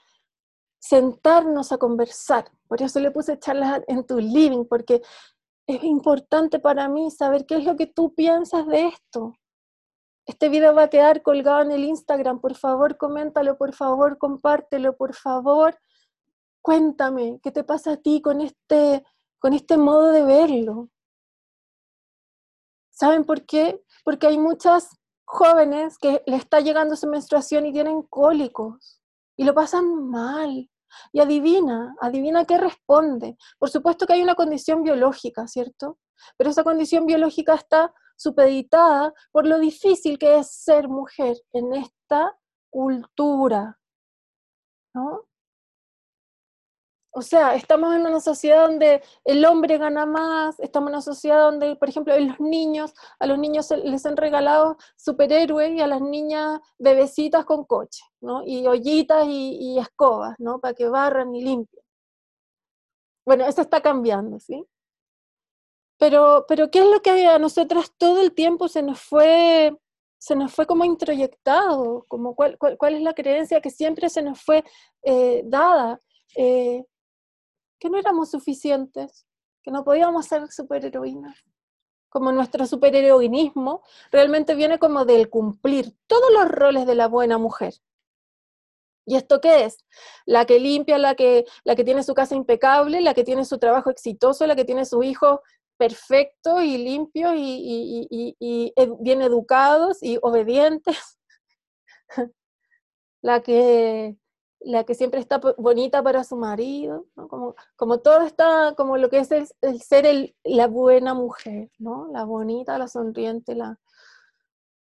sentarnos 0.80 1.72
a 1.72 1.78
conversar. 1.78 2.52
Por 2.68 2.82
eso 2.82 3.00
le 3.00 3.12
puse 3.12 3.40
charlas 3.40 3.82
en 3.88 4.06
tu 4.06 4.20
living, 4.20 4.66
porque 4.66 5.02
es 5.68 5.84
importante 5.84 6.60
para 6.60 6.88
mí 6.88 7.10
saber 7.10 7.46
qué 7.46 7.58
es 7.58 7.66
lo 7.66 7.76
que 7.76 7.88
tú 7.88 8.14
piensas 8.14 8.68
de 8.68 8.88
esto. 8.88 9.34
Este 10.28 10.50
video 10.50 10.74
va 10.74 10.84
a 10.84 10.90
quedar 10.90 11.22
colgado 11.22 11.62
en 11.62 11.72
el 11.72 11.84
Instagram. 11.84 12.40
Por 12.40 12.56
favor, 12.56 12.98
coméntalo, 12.98 13.58
por 13.58 13.74
favor, 13.74 14.18
compártelo, 14.18 14.96
por 14.96 15.16
favor. 15.16 15.78
Cuéntame, 16.62 17.40
¿qué 17.44 17.52
te 17.52 17.64
pasa 17.64 17.94
a 17.94 17.98
ti 17.98 18.22
con 18.22 18.42
este, 18.42 19.04
con 19.40 19.54
este 19.54 19.78
modo 19.78 20.12
de 20.12 20.24
verlo? 20.24 20.90
¿Saben 22.96 23.26
por 23.26 23.46
qué? 23.46 23.84
Porque 24.04 24.28
hay 24.28 24.38
muchas 24.38 24.90
jóvenes 25.26 25.98
que 25.98 26.24
le 26.26 26.38
está 26.38 26.62
llegando 26.62 26.96
su 26.96 27.08
menstruación 27.08 27.66
y 27.66 27.74
tienen 27.74 28.04
cólicos 28.04 29.02
y 29.36 29.44
lo 29.44 29.54
pasan 29.54 30.10
mal. 30.10 30.70
Y 31.12 31.20
adivina, 31.20 31.94
adivina 32.00 32.46
qué 32.46 32.58
responde. 32.58 33.38
Por 33.60 33.70
supuesto 33.70 34.08
que 34.08 34.14
hay 34.14 34.22
una 34.22 34.36
condición 34.36 34.82
biológica, 34.82 35.46
¿cierto? 35.46 36.00
Pero 36.38 36.50
esa 36.50 36.64
condición 36.64 37.06
biológica 37.06 37.56
está 37.56 37.94
supeditada 38.16 39.14
por 39.32 39.46
lo 39.46 39.60
difícil 39.60 40.18
que 40.18 40.38
es 40.38 40.50
ser 40.52 40.88
mujer 40.88 41.36
en 41.52 41.74
esta 41.74 42.38
cultura, 42.70 43.78
¿no? 44.94 45.28
O 47.18 47.22
sea, 47.22 47.56
estamos 47.56 47.96
en 47.96 48.02
una 48.02 48.20
sociedad 48.20 48.68
donde 48.68 49.02
el 49.24 49.46
hombre 49.46 49.78
gana 49.78 50.06
más, 50.06 50.60
estamos 50.60 50.90
en 50.90 50.96
una 50.96 51.02
sociedad 51.02 51.44
donde, 51.44 51.78
por 51.78 51.88
ejemplo, 51.88 52.14
los 52.20 52.42
niños, 52.42 52.94
a 53.20 53.26
los 53.26 53.40
niños 53.40 53.72
les 53.72 54.06
han 54.06 54.18
regalado 54.18 54.76
superhéroes 54.98 55.72
y 55.72 55.80
a 55.80 55.88
las 55.88 56.02
niñas 56.02 56.60
bebecitas 56.78 57.46
con 57.46 57.64
coche, 57.64 58.04
¿no? 58.20 58.44
Y 58.46 58.68
ollitas 58.68 59.26
y, 59.30 59.80
escobas, 59.80 60.36
¿no? 60.40 60.60
Para 60.60 60.74
que 60.74 60.90
barran 60.90 61.34
y 61.34 61.42
limpien. 61.42 61.82
Bueno, 63.26 63.46
eso 63.46 63.62
está 63.62 63.82
cambiando, 63.82 64.38
¿sí? 64.42 64.66
Pero, 65.98 66.44
pero 66.50 66.70
¿qué 66.70 66.80
es 66.80 66.86
lo 66.86 67.02
que 67.02 67.28
a 67.28 67.40
nosotras 67.40 67.94
todo 67.98 68.22
el 68.22 68.34
tiempo 68.34 68.68
se 68.68 68.84
nos 68.84 69.00
fue, 69.00 69.74
se 70.18 70.36
nos 70.36 70.54
fue 70.54 70.66
como 70.66 70.84
introyectado? 70.84 72.04
Como 72.10 72.36
cuál, 72.36 72.58
cuál, 72.58 72.96
es 72.96 73.02
la 73.02 73.14
creencia 73.14 73.62
que 73.62 73.70
siempre 73.70 74.10
se 74.10 74.22
nos 74.22 74.42
fue 74.42 74.66
eh, 75.04 75.44
dada? 75.46 75.98
Eh, 76.36 76.84
que 77.80 77.90
no 77.90 77.98
éramos 77.98 78.32
suficientes, 78.32 79.26
que 79.64 79.72
no 79.72 79.84
podíamos 79.84 80.26
ser 80.26 80.52
superheroínas. 80.52 81.38
Como 82.10 82.32
nuestro 82.32 82.66
superheroínismo 82.66 83.84
realmente 84.12 84.56
viene 84.56 84.80
como 84.80 85.06
del 85.06 85.30
cumplir 85.30 85.94
todos 86.08 86.32
los 86.32 86.48
roles 86.50 86.86
de 86.86 86.96
la 86.96 87.08
buena 87.08 87.38
mujer. 87.38 87.74
¿Y 89.06 89.18
esto 89.18 89.40
qué 89.42 89.66
es? 89.66 89.78
La 90.26 90.46
que 90.46 90.60
limpia, 90.60 90.98
la 90.98 91.16
que, 91.16 91.46
la 91.64 91.76
que 91.76 91.84
tiene 91.84 92.04
su 92.04 92.14
casa 92.14 92.36
impecable, 92.36 93.02
la 93.02 93.14
que 93.14 93.24
tiene 93.24 93.46
su 93.46 93.60
trabajo 93.60 93.90
exitoso, 93.90 94.48
la 94.48 94.56
que 94.56 94.66
tiene 94.66 94.86
sus 94.86 95.06
hijos 95.06 95.40
perfectos 95.78 96.64
y 96.64 96.78
limpios 96.78 97.34
y, 97.36 98.08
y 98.10 98.74
bien 99.00 99.22
educados 99.22 100.02
y 100.02 100.18
obedientes. 100.22 101.20
la 103.22 103.42
que 103.42 104.16
la 104.66 104.84
que 104.84 104.96
siempre 104.96 105.20
está 105.20 105.40
bonita 105.58 106.02
para 106.02 106.24
su 106.24 106.36
marido, 106.36 107.06
como, 107.30 107.56
como 107.76 108.00
todo 108.00 108.24
está, 108.24 108.74
como 108.76 108.98
lo 108.98 109.10
que 109.10 109.20
es 109.20 109.30
el, 109.32 109.82
ser 109.82 110.34
la 110.44 110.68
buena 110.68 111.14
mujer, 111.14 111.70
¿no? 111.78 112.08
la 112.12 112.26
bonita, 112.26 112.78
la 112.80 112.88
sonriente, 112.88 113.54
la, 113.54 113.80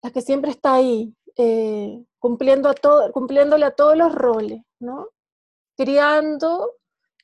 la 0.03 0.11
que 0.11 0.21
siempre 0.21 0.51
está 0.51 0.75
ahí, 0.75 1.15
eh, 1.37 2.05
cumpliendo 2.19 2.69
a 2.69 2.75
todo, 2.75 3.11
cumpliéndole 3.11 3.65
a 3.65 3.71
todos 3.71 3.97
los 3.97 4.15
roles, 4.15 4.63
¿no? 4.81 5.09
criando, 5.77 6.75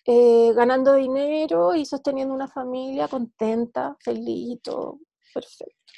eh, 0.06 0.52
ganando 0.54 0.94
dinero 0.94 1.74
y 1.74 1.84
sosteniendo 1.84 2.32
una 2.32 2.48
familia 2.48 3.06
contenta, 3.06 3.96
feliz, 4.00 4.60
todo 4.62 5.00
perfecto. 5.34 5.92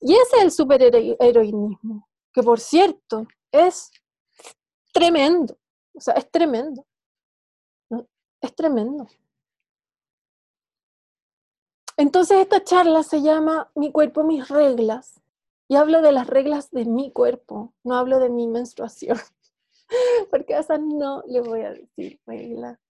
Y 0.00 0.14
ese 0.14 0.36
es 0.38 0.42
el 0.42 0.50
superheroísmo, 0.50 2.08
que 2.32 2.42
por 2.42 2.60
cierto 2.60 3.26
es 3.52 3.90
tremendo. 4.92 5.58
O 5.94 6.00
sea, 6.00 6.14
es 6.14 6.30
tremendo. 6.30 6.86
Es 8.40 8.54
tremendo. 8.54 9.06
Entonces 11.96 12.38
esta 12.38 12.64
charla 12.64 13.02
se 13.02 13.22
llama 13.22 13.70
Mi 13.74 13.92
cuerpo, 13.92 14.24
mis 14.24 14.48
reglas. 14.48 15.20
Y 15.68 15.76
hablo 15.76 16.02
de 16.02 16.12
las 16.12 16.26
reglas 16.26 16.70
de 16.70 16.84
mi 16.84 17.12
cuerpo, 17.12 17.72
no 17.84 17.94
hablo 17.94 18.18
de 18.18 18.28
mi 18.28 18.46
menstruación. 18.46 19.18
Porque 20.30 20.54
a 20.54 20.60
esa 20.60 20.78
no 20.78 21.22
le 21.26 21.40
voy 21.40 21.62
a 21.62 21.72
decir 21.72 22.20
regla. 22.26 22.80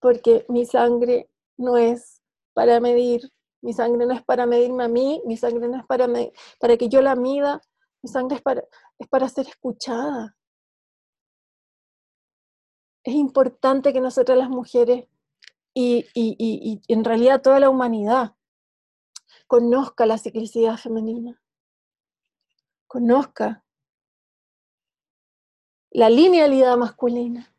Porque 0.00 0.46
mi 0.48 0.64
sangre 0.66 1.28
no 1.56 1.76
es 1.76 2.22
para 2.52 2.80
medir, 2.80 3.30
mi 3.60 3.72
sangre 3.72 4.06
no 4.06 4.14
es 4.14 4.22
para 4.22 4.46
medirme 4.46 4.84
a 4.84 4.88
mí, 4.88 5.22
mi 5.26 5.36
sangre 5.36 5.68
no 5.68 5.78
es 5.78 5.86
para, 5.86 6.08
para 6.60 6.76
que 6.76 6.88
yo 6.88 7.02
la 7.02 7.16
mida, 7.16 7.60
mi 8.02 8.08
sangre 8.08 8.36
es 8.36 8.42
para, 8.42 8.64
es 8.98 9.08
para 9.08 9.28
ser 9.28 9.48
escuchada, 9.48 10.36
es 13.04 13.14
importante 13.14 13.92
que 13.92 14.00
nosotras 14.00 14.36
las 14.38 14.48
mujeres 14.48 15.06
y, 15.74 16.80
en 16.88 17.04
realidad 17.04 17.42
toda 17.42 17.60
la 17.60 17.68
humanidad 17.68 18.34
conozca 19.46 20.06
la 20.06 20.18
ciclicidad 20.18 20.78
femenina, 20.78 21.40
conozca 22.86 23.62
la 25.90 26.08
linealidad 26.08 26.76
masculina 26.76 27.54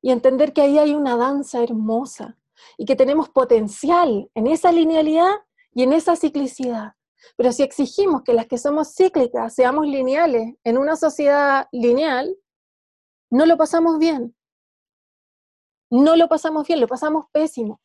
y 0.00 0.12
entender 0.12 0.52
que 0.52 0.62
ahí 0.62 0.78
hay 0.78 0.94
una 0.94 1.16
danza 1.16 1.62
hermosa 1.62 2.38
y 2.78 2.84
que 2.84 2.94
tenemos 2.94 3.28
potencial 3.28 4.30
en 4.34 4.46
esa 4.46 4.70
linealidad 4.70 5.34
y 5.74 5.82
en 5.82 5.92
esa 5.92 6.14
ciclicidad. 6.14 6.94
Pero 7.36 7.50
si 7.52 7.64
exigimos 7.64 8.22
que 8.22 8.34
las 8.34 8.46
que 8.46 8.56
somos 8.56 8.94
cíclicas 8.94 9.54
seamos 9.54 9.86
lineales 9.86 10.54
en 10.62 10.78
una 10.78 10.94
sociedad 10.94 11.66
lineal, 11.72 12.36
no 13.30 13.46
lo 13.46 13.56
pasamos 13.56 13.98
bien 13.98 14.35
no 15.90 16.16
lo 16.16 16.28
pasamos 16.28 16.66
bien, 16.66 16.80
lo 16.80 16.86
pasamos 16.86 17.26
pésimo. 17.32 17.80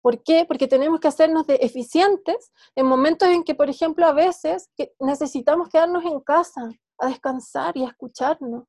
¿Por 0.00 0.22
qué? 0.22 0.44
Porque 0.46 0.68
tenemos 0.68 1.00
que 1.00 1.08
hacernos 1.08 1.46
de 1.46 1.56
eficientes 1.56 2.52
en 2.76 2.86
momentos 2.86 3.28
en 3.28 3.42
que, 3.42 3.54
por 3.54 3.68
ejemplo, 3.68 4.06
a 4.06 4.12
veces 4.12 4.70
necesitamos 5.00 5.68
quedarnos 5.68 6.04
en 6.04 6.20
casa 6.20 6.70
a 6.98 7.08
descansar 7.08 7.76
y 7.76 7.84
a 7.84 7.88
escucharnos. 7.88 8.64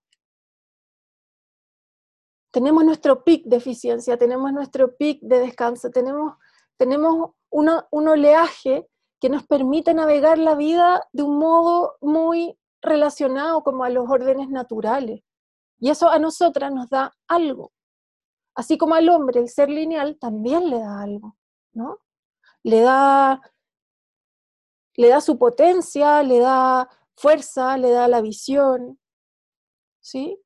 Tenemos 2.52 2.84
nuestro 2.84 3.24
pic 3.24 3.46
de 3.46 3.58
eficiencia, 3.58 4.18
tenemos 4.18 4.52
nuestro 4.52 4.98
pic 4.98 5.22
de 5.22 5.40
descanso, 5.40 5.92
tenemos, 5.92 6.34
tenemos 6.78 7.32
un 7.52 8.08
oleaje 8.08 8.88
que 9.20 9.30
nos 9.30 9.46
permite 9.46 9.94
navegar 9.94 10.40
la 10.40 10.56
vida 10.56 11.08
de 11.12 11.24
un 11.24 11.38
modo 11.38 11.96
muy 12.02 12.58
relacionado 12.82 13.64
como 13.64 13.84
a 13.84 13.90
los 13.90 14.10
órdenes 14.10 14.50
naturales. 14.50 15.22
Y 15.80 15.90
eso 15.90 16.10
a 16.10 16.20
nosotras 16.20 16.74
nos 16.74 16.90
da 16.90 17.14
algo. 17.28 17.72
Así 18.60 18.78
como 18.78 18.96
al 18.96 19.08
hombre 19.08 19.40
el 19.40 19.48
ser 19.48 19.70
lineal 19.70 20.20
también 20.20 20.70
le 20.70 20.80
da 20.80 21.02
algo, 21.02 21.38
¿no? 21.72 22.02
Le 22.62 22.82
da, 22.82 23.40
le 24.98 25.08
da 25.08 25.22
su 25.22 25.40
potencia, 25.40 26.22
le 26.24 26.40
da 26.40 26.90
fuerza, 27.16 27.78
le 27.78 27.90
da 27.92 28.10
la 28.10 28.20
visión, 28.20 29.00
¿sí? 30.02 30.44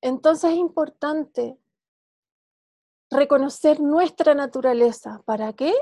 Entonces 0.00 0.50
es 0.50 0.56
importante 0.56 1.56
reconocer 3.10 3.78
nuestra 3.78 4.34
naturaleza. 4.34 5.22
¿Para 5.24 5.52
qué? 5.52 5.72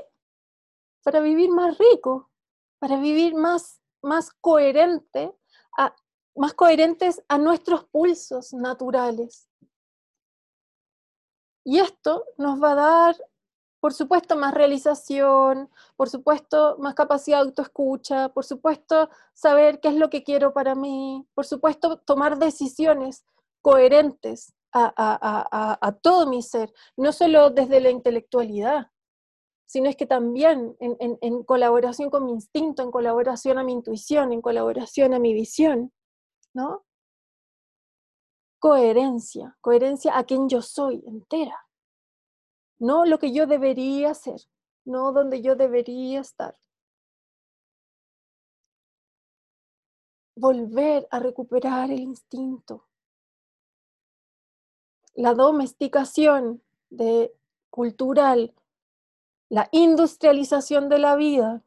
Para 1.03 1.21
vivir 1.21 1.49
más 1.49 1.79
rico, 1.79 2.31
para 2.79 2.99
vivir 2.99 3.35
más, 3.35 3.81
más 4.03 4.31
coherente 4.35 5.35
a, 5.79 5.97
más 6.35 6.55
coherentes 6.55 7.23
a 7.29 7.38
nuestros 7.38 7.85
pulsos 7.85 8.53
naturales. 8.53 9.49
Y 11.64 11.79
esto 11.79 12.25
nos 12.38 12.61
va 12.62 12.73
a 12.73 12.75
dar, 12.75 13.16
por 13.81 13.92
supuesto, 13.92 14.37
más 14.37 14.55
realización, 14.55 15.71
por 15.97 16.09
supuesto, 16.09 16.77
más 16.79 16.95
capacidad 16.95 17.38
de 17.38 17.49
autoescucha, 17.49 18.31
por 18.31 18.45
supuesto, 18.45 19.11
saber 19.33 19.81
qué 19.81 19.88
es 19.88 19.95
lo 19.95 20.11
que 20.11 20.25
quiero 20.25 20.53
para 20.53 20.75
mí, 20.75 21.27
por 21.35 21.47
supuesto, 21.47 21.99
tomar 21.99 22.38
decisiones 22.38 23.25
coherentes 23.61 24.55
a, 24.73 25.99
todo 26.01 26.27
mi 26.27 26.42
ser, 26.42 26.73
no 26.97 27.12
solo 27.12 27.51
desde 27.51 27.81
la 27.81 27.90
intelectualidad, 27.90 28.90
sino 29.66 29.88
es 29.88 29.97
que 29.97 30.07
también 30.07 30.77
en, 30.81 31.18
en 31.21 31.45
colaboración 31.45 32.11
con 32.11 32.25
mi 32.25 32.33
instinto, 32.33 32.83
en 32.83 32.90
colaboración 32.90 33.59
a 33.59 33.64
mi 33.64 33.73
intuición, 33.73 34.33
en 34.33 34.40
colaboración 34.40 35.14
a 35.14 35.18
mi 35.18 35.35
visión. 35.35 35.92
¿No? 36.55 36.85
Coherencia, 38.59 39.57
coherencia 39.61 40.17
a 40.17 40.25
quien 40.25 40.49
yo 40.49 40.62
soy 40.62 41.03
entera, 41.07 41.67
no 42.79 43.05
lo 43.07 43.19
que 43.19 43.33
yo 43.33 43.47
debería 43.47 44.15
ser, 44.15 44.41
no 44.85 45.12
donde 45.12 45.43
yo 45.43 45.57
debería 45.57 46.21
estar. 46.21 46.59
Volver 50.37 51.07
a 51.11 51.19
recuperar 51.19 51.91
el 51.91 52.01
instinto. 52.01 52.87
La 55.15 55.35
domesticación 55.35 56.62
de, 56.91 57.35
cultural, 57.71 58.55
la 59.49 59.69
industrialización 59.73 60.88
de 60.88 60.99
la 60.99 61.17
vida, 61.17 61.62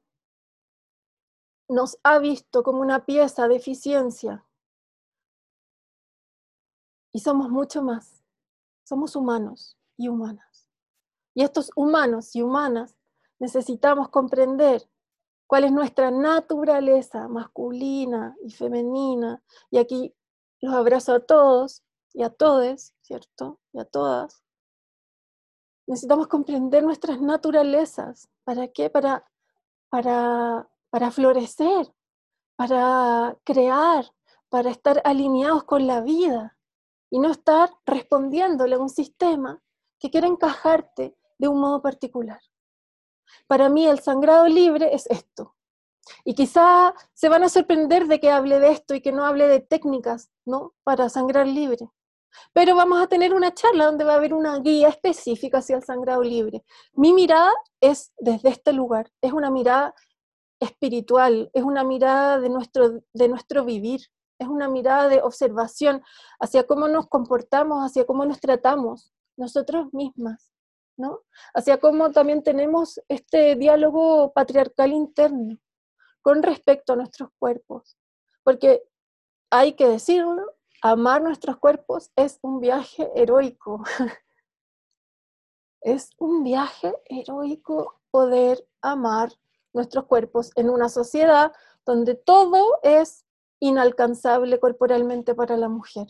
nos 1.67 1.97
ha 2.03 2.19
visto 2.19 2.63
como 2.63 2.81
una 2.81 3.05
pieza 3.05 3.47
de 3.47 3.55
eficiencia 3.55 4.44
y 7.15 7.19
somos 7.19 7.49
mucho 7.49 7.81
más. 7.81 8.21
Somos 8.83 9.15
humanos 9.15 9.77
y 9.95 10.09
humanas. 10.09 10.69
Y 11.33 11.43
estos 11.43 11.71
humanos 11.73 12.35
y 12.35 12.41
humanas 12.41 12.97
necesitamos 13.39 14.09
comprender 14.09 14.85
cuál 15.47 15.63
es 15.63 15.71
nuestra 15.71 16.11
naturaleza 16.11 17.29
masculina 17.29 18.35
y 18.43 18.51
femenina. 18.51 19.41
Y 19.71 19.77
aquí 19.77 20.13
los 20.59 20.73
abrazo 20.73 21.13
a 21.13 21.21
todos 21.21 21.85
y 22.11 22.21
a 22.21 22.29
todes, 22.29 22.93
¿cierto? 22.99 23.61
Y 23.71 23.79
a 23.79 23.85
todas. 23.85 24.43
Necesitamos 25.87 26.27
comprender 26.27 26.83
nuestras 26.83 27.21
naturalezas. 27.21 28.27
¿Para 28.43 28.67
qué? 28.67 28.89
Para, 28.89 29.23
para, 29.87 30.69
para 30.89 31.11
florecer, 31.11 31.93
para 32.57 33.37
crear, 33.45 34.03
para 34.49 34.69
estar 34.69 35.01
alineados 35.05 35.63
con 35.63 35.87
la 35.87 36.01
vida 36.01 36.54
y 37.15 37.19
no 37.19 37.31
estar 37.31 37.69
respondiéndole 37.85 38.75
a 38.75 38.77
un 38.77 38.89
sistema 38.89 39.63
que 40.01 40.11
quiere 40.11 40.27
encajarte 40.27 41.15
de 41.37 41.47
un 41.47 41.61
modo 41.61 41.81
particular. 41.81 42.41
Para 43.47 43.69
mí 43.69 43.87
el 43.87 44.01
sangrado 44.01 44.49
libre 44.49 44.93
es 44.93 45.07
esto. 45.07 45.55
Y 46.25 46.35
quizá 46.35 46.93
se 47.13 47.29
van 47.29 47.43
a 47.43 47.47
sorprender 47.47 48.07
de 48.07 48.19
que 48.19 48.31
hable 48.31 48.59
de 48.59 48.71
esto 48.71 48.95
y 48.95 49.01
que 49.01 49.13
no 49.13 49.23
hable 49.23 49.47
de 49.47 49.61
técnicas, 49.61 50.29
¿no? 50.43 50.73
Para 50.83 51.07
sangrar 51.07 51.47
libre. 51.47 51.89
Pero 52.51 52.75
vamos 52.75 53.01
a 53.01 53.07
tener 53.07 53.33
una 53.33 53.53
charla 53.53 53.85
donde 53.85 54.03
va 54.03 54.11
a 54.11 54.17
haber 54.17 54.33
una 54.33 54.59
guía 54.59 54.89
específica 54.89 55.59
hacia 55.59 55.77
el 55.77 55.83
sangrado 55.85 56.21
libre. 56.21 56.65
Mi 56.91 57.13
mirada 57.13 57.53
es 57.79 58.11
desde 58.17 58.49
este 58.49 58.73
lugar, 58.73 59.09
es 59.21 59.31
una 59.31 59.49
mirada 59.49 59.95
espiritual, 60.59 61.49
es 61.53 61.63
una 61.63 61.85
mirada 61.85 62.41
de 62.41 62.49
nuestro, 62.49 63.03
de 63.13 63.27
nuestro 63.29 63.63
vivir, 63.63 64.01
es 64.39 64.47
una 64.47 64.69
mirada 64.69 65.07
de 65.07 65.21
observación 65.21 66.03
hacia 66.39 66.65
cómo 66.65 66.87
nos 66.87 67.07
comportamos, 67.07 67.85
hacia 67.85 68.05
cómo 68.05 68.25
nos 68.25 68.39
tratamos 68.39 69.13
nosotros 69.37 69.93
mismas, 69.93 70.51
¿no? 70.97 71.21
Hacia 71.53 71.79
cómo 71.79 72.11
también 72.11 72.43
tenemos 72.43 73.01
este 73.07 73.55
diálogo 73.55 74.33
patriarcal 74.33 74.91
interno 74.91 75.57
con 76.21 76.43
respecto 76.43 76.93
a 76.93 76.95
nuestros 76.95 77.29
cuerpos. 77.39 77.97
Porque 78.43 78.83
hay 79.49 79.73
que 79.73 79.87
decirlo, 79.87 80.55
amar 80.81 81.21
nuestros 81.21 81.57
cuerpos 81.57 82.11
es 82.15 82.39
un 82.41 82.59
viaje 82.59 83.09
heroico. 83.15 83.83
es 85.81 86.09
un 86.17 86.43
viaje 86.43 86.93
heroico 87.05 88.01
poder 88.11 88.67
amar 88.81 89.31
nuestros 89.73 90.05
cuerpos 90.05 90.51
en 90.55 90.69
una 90.69 90.89
sociedad 90.89 91.53
donde 91.85 92.15
todo 92.15 92.79
es 92.81 93.24
inalcanzable 93.59 94.59
corporalmente 94.59 95.35
para 95.35 95.57
la 95.57 95.69
mujer. 95.69 96.07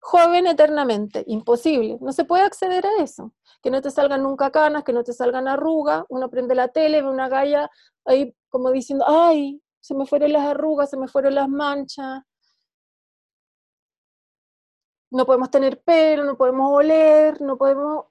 Joven 0.00 0.48
eternamente, 0.48 1.22
imposible, 1.28 1.98
no 2.00 2.12
se 2.12 2.24
puede 2.24 2.42
acceder 2.42 2.84
a 2.86 3.02
eso. 3.02 3.32
Que 3.62 3.70
no 3.70 3.80
te 3.80 3.90
salgan 3.90 4.22
nunca 4.24 4.50
canas, 4.50 4.84
que 4.84 4.92
no 4.92 5.04
te 5.04 5.12
salgan 5.12 5.46
arrugas, 5.46 6.04
uno 6.08 6.28
prende 6.28 6.54
la 6.56 6.68
tele, 6.68 7.02
ve 7.02 7.08
una 7.08 7.28
galla 7.28 7.70
ahí 8.04 8.34
como 8.48 8.70
diciendo, 8.72 9.04
ay, 9.06 9.62
se 9.80 9.94
me 9.94 10.06
fueron 10.06 10.32
las 10.32 10.46
arrugas, 10.46 10.90
se 10.90 10.96
me 10.96 11.08
fueron 11.08 11.34
las 11.34 11.48
manchas. 11.48 12.22
No 15.10 15.26
podemos 15.26 15.50
tener 15.50 15.80
pelo, 15.82 16.24
no 16.24 16.36
podemos 16.36 16.70
oler, 16.72 17.40
no 17.40 17.56
podemos 17.58 18.06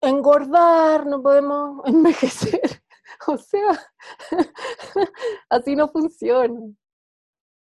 engordar, 0.00 1.06
no 1.06 1.22
podemos 1.22 1.82
envejecer. 1.86 2.82
O 3.26 3.38
sea, 3.38 3.80
así 5.50 5.76
no 5.76 5.88
funciona. 5.88 6.60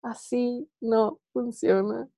Así 0.02 0.68
no 0.80 1.20
funciona. 1.32 2.08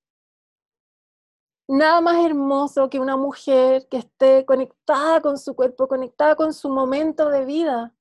Nada 1.69 2.01
más 2.01 2.25
hermoso 2.25 2.91
que 2.91 3.01
una 3.01 3.17
mujer 3.17 3.89
que 3.89 3.99
esté 3.99 4.45
conectada 4.45 5.21
con 5.23 5.39
su 5.39 5.55
cuerpo, 5.55 5.89
conectada 5.89 6.37
con 6.37 6.53
su 6.53 6.69
momento 6.69 7.31
de 7.31 7.45
vida, 7.45 7.95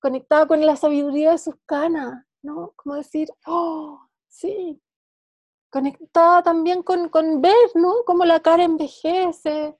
conectada 0.00 0.46
con 0.46 0.64
la 0.64 0.76
sabiduría 0.76 1.32
de 1.32 1.38
sus 1.38 1.54
canas, 1.66 2.24
¿no? 2.42 2.72
Como 2.76 2.96
decir, 2.96 3.28
oh, 3.46 4.08
sí, 4.28 4.82
conectada 5.70 6.42
también 6.42 6.82
con, 6.82 7.08
con 7.08 7.40
ver, 7.40 7.70
¿no? 7.74 8.04
Cómo 8.04 8.24
la 8.24 8.40
cara 8.40 8.64
envejece, 8.64 9.78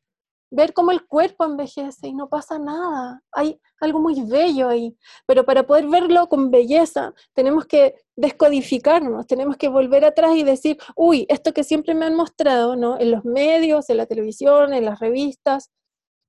ver 0.50 0.72
cómo 0.72 0.90
el 0.90 1.06
cuerpo 1.06 1.44
envejece 1.44 2.08
y 2.08 2.14
no 2.14 2.28
pasa 2.28 2.58
nada. 2.58 3.22
Hay 3.32 3.60
algo 3.80 4.00
muy 4.00 4.22
bello 4.22 4.68
ahí, 4.68 4.96
pero 5.26 5.44
para 5.44 5.66
poder 5.66 5.88
verlo 5.88 6.28
con 6.28 6.50
belleza 6.50 7.14
tenemos 7.34 7.66
que 7.66 7.94
descodificarnos, 8.16 9.26
tenemos 9.26 9.56
que 9.56 9.68
volver 9.68 10.04
atrás 10.04 10.36
y 10.36 10.42
decir, 10.42 10.78
uy, 10.96 11.24
esto 11.28 11.52
que 11.52 11.64
siempre 11.64 11.94
me 11.94 12.06
han 12.06 12.16
mostrado, 12.16 12.76
¿no? 12.76 12.98
En 12.98 13.12
los 13.12 13.24
medios, 13.24 13.88
en 13.90 13.96
la 13.98 14.06
televisión, 14.06 14.74
en 14.74 14.84
las 14.84 14.98
revistas, 14.98 15.70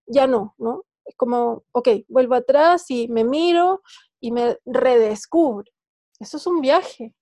ya 0.06 0.28
no, 0.28 0.56
¿no? 0.58 0.84
Es 1.06 1.16
como, 1.16 1.64
ok, 1.72 1.90
vuelvo 2.08 2.36
atrás 2.36 2.90
y 2.90 3.08
me 3.08 3.24
miro 3.24 3.82
y 4.20 4.32
me 4.32 4.58
redescubro. 4.66 5.66
Eso 6.20 6.38
es 6.38 6.46
un 6.48 6.62
viaje. 6.62 7.16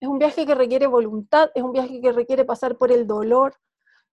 Es 0.00 0.08
un 0.08 0.18
viaje 0.18 0.46
que 0.46 0.54
requiere 0.54 0.86
voluntad, 0.86 1.50
es 1.54 1.62
un 1.62 1.72
viaje 1.72 2.00
que 2.00 2.12
requiere 2.12 2.44
pasar 2.44 2.78
por 2.78 2.90
el 2.90 3.06
dolor, 3.06 3.56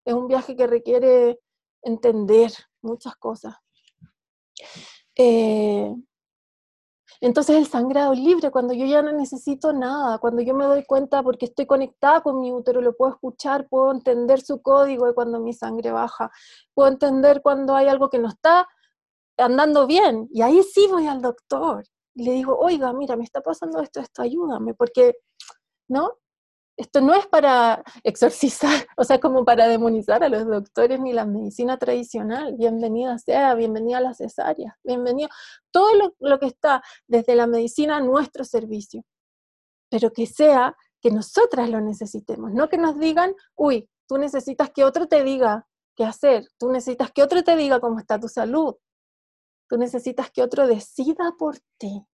es 0.04 0.12
un 0.12 0.26
viaje 0.26 0.54
que 0.54 0.66
requiere 0.66 1.38
entender 1.82 2.52
muchas 2.82 3.16
cosas. 3.16 3.54
Eh, 5.16 5.94
entonces 7.20 7.56
el 7.56 7.66
sangrado 7.66 8.14
libre, 8.14 8.50
cuando 8.50 8.74
yo 8.74 8.86
ya 8.86 9.02
no 9.02 9.12
necesito 9.12 9.72
nada, 9.72 10.18
cuando 10.18 10.40
yo 10.40 10.54
me 10.54 10.64
doy 10.64 10.84
cuenta 10.84 11.22
porque 11.22 11.46
estoy 11.46 11.66
conectada 11.66 12.20
con 12.20 12.40
mi 12.40 12.52
útero, 12.52 12.80
lo 12.80 12.94
puedo 12.96 13.12
escuchar, 13.12 13.68
puedo 13.68 13.90
entender 13.90 14.40
su 14.40 14.62
código 14.62 15.06
de 15.06 15.14
cuando 15.14 15.40
mi 15.40 15.52
sangre 15.52 15.90
baja, 15.90 16.30
puedo 16.74 16.88
entender 16.88 17.42
cuando 17.42 17.74
hay 17.74 17.88
algo 17.88 18.08
que 18.08 18.20
no 18.20 18.28
está 18.28 18.68
andando 19.36 19.86
bien, 19.86 20.28
y 20.32 20.42
ahí 20.42 20.62
sí 20.62 20.86
voy 20.88 21.06
al 21.06 21.20
doctor. 21.22 21.84
Y 22.14 22.24
le 22.24 22.32
digo, 22.32 22.56
oiga, 22.58 22.92
mira, 22.92 23.16
me 23.16 23.24
está 23.24 23.40
pasando 23.40 23.80
esto, 23.80 24.00
esto, 24.00 24.22
ayúdame, 24.22 24.74
porque, 24.74 25.14
¿no? 25.88 26.12
Esto 26.78 27.00
no 27.00 27.12
es 27.12 27.26
para 27.26 27.82
exorcizar, 28.04 28.70
o 28.96 29.04
sea, 29.04 29.18
como 29.18 29.44
para 29.44 29.66
demonizar 29.66 30.22
a 30.22 30.28
los 30.28 30.46
doctores 30.46 31.00
ni 31.00 31.12
la 31.12 31.26
medicina 31.26 31.76
tradicional. 31.76 32.54
Bienvenida 32.56 33.18
sea, 33.18 33.54
bienvenida 33.54 33.98
a 33.98 34.00
la 34.00 34.14
cesárea, 34.14 34.78
bienvenido 34.84 35.28
todo 35.72 36.14
lo, 36.20 36.38
que 36.38 36.46
está 36.46 36.82
desde 37.08 37.34
la 37.34 37.48
medicina 37.48 37.96
a 37.96 38.00
nuestro 38.00 38.44
servicio, 38.44 39.04
pero 39.90 40.12
que 40.12 40.26
sea 40.26 40.76
que 41.02 41.10
nosotras 41.10 41.68
lo 41.68 41.80
necesitemos, 41.80 42.52
no 42.52 42.68
que 42.68 42.78
nos 42.78 42.98
digan, 42.98 43.34
uy, 43.56 43.88
tú 44.06 44.16
necesitas 44.16 44.70
que 44.70 44.84
otro 44.84 45.08
te 45.08 45.24
diga 45.24 45.66
qué 45.96 46.04
hacer, 46.04 46.46
tú 46.58 46.70
necesitas 46.70 47.10
que 47.10 47.24
otro 47.24 47.42
te 47.42 47.56
diga 47.56 47.80
cómo 47.80 47.98
está 47.98 48.20
tu 48.20 48.28
salud, 48.28 48.76
tú 49.68 49.76
necesitas 49.78 50.30
que 50.30 50.42
otro 50.42 50.68
decida 50.68 51.34
por 51.36 51.58
ti. 51.76 52.06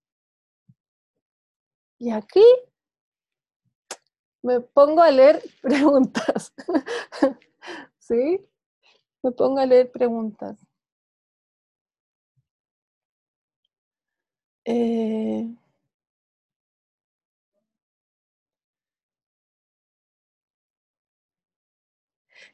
Y 1.98 2.10
aquí 2.10 2.44
me 4.44 4.60
pongo 4.60 5.02
a 5.02 5.10
leer 5.10 5.42
preguntas. 5.62 6.52
¿Sí? 7.98 8.46
Me 9.22 9.32
pongo 9.32 9.60
a 9.60 9.66
leer 9.66 9.90
preguntas. 9.90 10.58
Eh, 14.66 15.46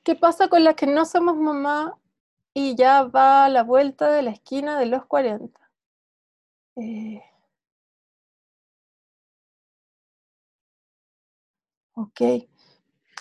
¿Qué 0.02 0.14
pasa 0.14 0.48
con 0.48 0.62
las 0.64 0.74
que 0.74 0.86
no 0.86 1.06
somos 1.06 1.36
mamá 1.36 1.96
y 2.54 2.74
ya 2.76 3.04
va 3.04 3.46
a 3.46 3.48
la 3.48 3.62
vuelta 3.62 4.10
de 4.10 4.22
la 4.22 4.30
esquina 4.30 4.78
de 4.78 4.86
los 4.86 5.06
40? 5.06 5.70
Eh, 6.76 7.22
Ok. 12.00 12.48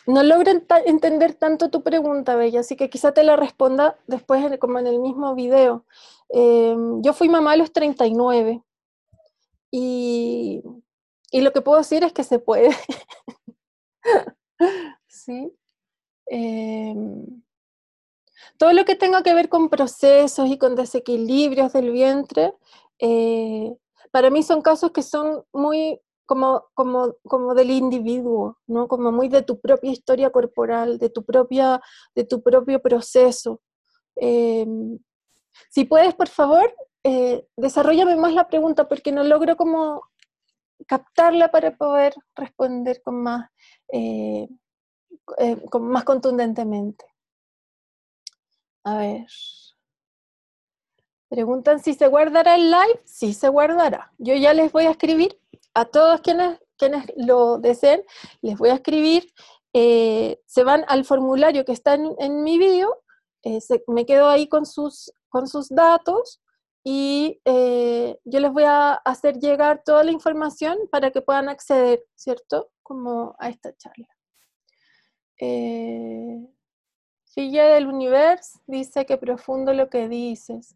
No 0.07 0.23
logro 0.23 0.51
entender 0.85 1.35
tanto 1.35 1.69
tu 1.69 1.83
pregunta, 1.83 2.35
Bella, 2.35 2.61
así 2.61 2.75
que 2.75 2.89
quizá 2.89 3.11
te 3.13 3.23
la 3.23 3.35
responda 3.35 3.99
después, 4.07 4.57
como 4.59 4.79
en 4.79 4.87
el 4.87 4.99
mismo 4.99 5.35
video. 5.35 5.85
Em, 6.29 7.01
yo 7.01 7.13
fui 7.13 7.29
mamá 7.29 7.53
a 7.53 7.57
los 7.57 7.73
39 7.73 8.63
y, 9.71 10.63
y 11.31 11.41
lo 11.41 11.51
que 11.51 11.61
puedo 11.61 11.77
decir 11.77 12.03
es 12.03 12.13
que 12.13 12.23
se 12.23 12.39
puede. 12.39 12.69
¿Sí? 15.07 15.53
Em, 16.27 17.43
todo 18.57 18.73
lo 18.73 18.85
que 18.85 18.95
tenga 18.95 19.23
que 19.23 19.33
ver 19.33 19.49
con 19.49 19.69
procesos 19.69 20.49
y 20.49 20.57
con 20.57 20.75
desequilibrios 20.75 21.73
del 21.73 21.91
vientre, 21.91 22.53
eh, 22.99 23.75
para 24.11 24.29
mí 24.29 24.43
son 24.43 24.61
casos 24.61 24.91
que 24.91 25.03
son 25.03 25.43
muy 25.53 26.01
como, 26.29 26.69
como, 26.75 27.15
como 27.23 27.55
del 27.55 27.71
individuo, 27.71 28.59
¿no? 28.67 28.87
Como 28.87 29.11
muy 29.11 29.29
de 29.29 29.41
tu 29.41 29.59
propia 29.59 29.89
historia 29.89 30.29
corporal, 30.29 30.99
de 30.99 31.09
tu, 31.09 31.25
propia, 31.25 31.81
de 32.13 32.23
tu 32.23 32.43
propio 32.43 32.79
proceso. 32.79 33.61
Em, 34.15 34.99
si 35.71 35.85
puedes, 35.85 36.13
por 36.13 36.27
favor, 36.27 36.71
eh, 37.03 37.47
desarrollame 37.57 38.15
más 38.15 38.35
la 38.35 38.47
pregunta 38.47 38.87
porque 38.87 39.11
no 39.11 39.23
logro 39.23 39.57
como 39.57 40.03
captarla 40.85 41.49
para 41.49 41.75
poder 41.75 42.13
responder 42.35 43.01
con 43.01 43.23
más, 43.23 43.49
eh, 43.91 44.47
eh, 45.39 45.57
con 45.71 45.87
más 45.87 46.03
contundentemente. 46.03 47.05
A 48.83 48.97
ver. 48.97 49.25
Preguntan 51.27 51.79
si 51.79 51.95
se 51.95 52.07
guardará 52.07 52.53
el 52.53 52.69
live. 52.69 53.01
Sí, 53.03 53.33
se 53.33 53.49
guardará. 53.49 54.13
Yo 54.19 54.35
ya 54.35 54.53
les 54.53 54.71
voy 54.71 54.85
a 54.85 54.91
escribir 54.91 55.39
a 55.79 55.85
todos 55.85 56.21
quienes, 56.21 56.59
quienes 56.77 57.05
lo 57.15 57.57
deseen, 57.57 58.03
les 58.41 58.57
voy 58.57 58.69
a 58.69 58.75
escribir, 58.75 59.31
eh, 59.73 60.41
se 60.45 60.63
van 60.63 60.83
al 60.87 61.05
formulario 61.05 61.63
que 61.63 61.71
está 61.71 61.93
en, 61.93 62.43
mi 62.43 62.57
bio, 62.57 63.01
eh, 63.43 63.59
me 63.87 64.05
quedo 64.05 64.27
ahí 64.27 64.47
con 64.49 64.65
sus, 64.65 65.13
con 65.29 65.47
sus 65.47 65.69
datos 65.69 66.41
y 66.83 67.39
eh, 67.45 68.19
yo 68.25 68.39
les 68.39 68.51
voy 68.51 68.63
a 68.63 68.93
hacer 68.93 69.37
llegar 69.39 69.83
toda 69.85 70.03
la 70.03 70.11
información 70.11 70.77
para 70.91 71.11
que 71.11 71.21
puedan 71.21 71.47
acceder, 71.47 72.03
¿cierto? 72.15 72.71
Como 72.83 73.35
a 73.39 73.49
esta 73.49 73.75
charla. 73.77 74.07
Eh, 75.39 76.45
del 77.35 77.87
Universo 77.87 78.59
dice 78.67 79.05
que 79.05 79.17
profundo 79.17 79.73
lo 79.73 79.89
que 79.89 80.09
dices. 80.09 80.75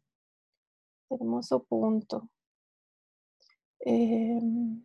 Hermoso 1.09 1.63
punto. 1.63 2.29
Em, 3.79 4.81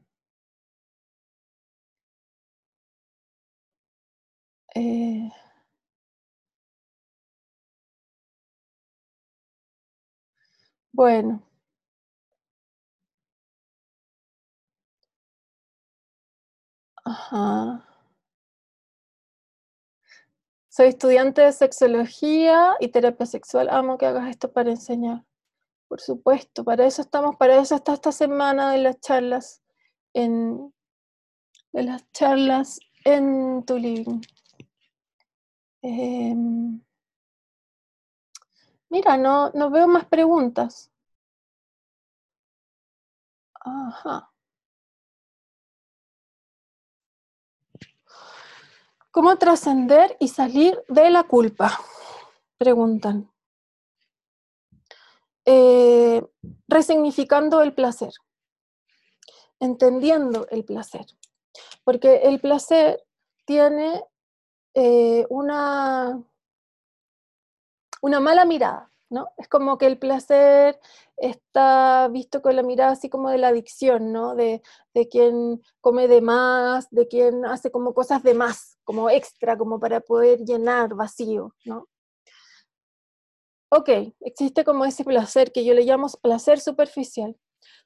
eh, 4.78 5.30
bueno. 10.92 11.42
Ajá. 17.04 17.82
Soy 20.68 20.88
estudiante 20.88 21.42
de 21.42 21.52
sexología 21.52 22.76
y 22.78 22.88
terapia 22.88 23.26
sexual. 23.26 23.68
Amo 23.70 23.98
que 23.98 24.06
hagas 24.06 24.30
esto 24.30 24.52
para 24.52 24.70
enseñar. 24.70 25.24
Por 25.88 26.00
supuesto, 26.00 26.64
para 26.64 26.86
eso 26.86 27.02
estamos, 27.02 27.36
para 27.36 27.58
eso 27.60 27.74
está 27.76 27.94
esta 27.94 28.12
semana 28.12 28.72
de 28.72 28.78
las 28.78 29.00
charlas 29.00 29.62
en 30.14 30.72
de 31.72 31.82
las 31.82 32.10
charlas 32.12 32.80
en 33.04 33.64
tu. 33.64 33.76
Em, 35.82 36.80
mira, 38.90 39.16
no, 39.16 39.50
no 39.54 39.70
veo 39.70 39.86
más 39.88 40.04
preguntas. 40.06 40.90
Ajá. 43.60 44.30
¿Cómo 49.10 49.36
trascender 49.36 50.16
y 50.20 50.28
salir 50.28 50.80
de 50.88 51.10
la 51.10 51.24
culpa? 51.24 51.78
Preguntan. 52.58 53.30
Eh, 55.44 56.22
resignificando 56.68 57.62
el 57.62 57.74
placer, 57.74 58.12
entendiendo 59.60 60.46
el 60.50 60.64
placer, 60.64 61.06
porque 61.84 62.16
el 62.24 62.38
placer 62.38 63.02
tiene 63.46 64.04
eh, 64.74 65.26
una, 65.30 66.22
una 68.02 68.20
mala 68.20 68.44
mirada, 68.44 68.90
¿no? 69.10 69.28
Es 69.36 69.48
como 69.48 69.78
que 69.78 69.86
el 69.86 69.98
placer 69.98 70.78
está 71.16 72.08
visto 72.08 72.42
con 72.42 72.56
la 72.56 72.62
mirada 72.62 72.92
así 72.92 73.08
como 73.08 73.30
de 73.30 73.38
la 73.38 73.48
adicción, 73.48 74.12
¿no? 74.12 74.34
De, 74.34 74.62
de 74.94 75.08
quien 75.08 75.62
come 75.80 76.08
de 76.08 76.20
más, 76.20 76.88
de 76.90 77.08
quien 77.08 77.44
hace 77.44 77.70
como 77.70 77.94
cosas 77.94 78.22
de 78.22 78.34
más, 78.34 78.78
como 78.84 79.10
extra, 79.10 79.56
como 79.58 79.80
para 79.80 80.00
poder 80.00 80.40
llenar 80.44 80.94
vacío, 80.94 81.54
¿no? 81.64 81.88
Ok, 83.70 83.90
existe 84.20 84.64
como 84.64 84.84
ese 84.86 85.04
placer 85.04 85.52
que 85.52 85.64
yo 85.64 85.74
le 85.74 85.84
llamo 85.84 86.08
placer 86.22 86.58
superficial. 86.58 87.36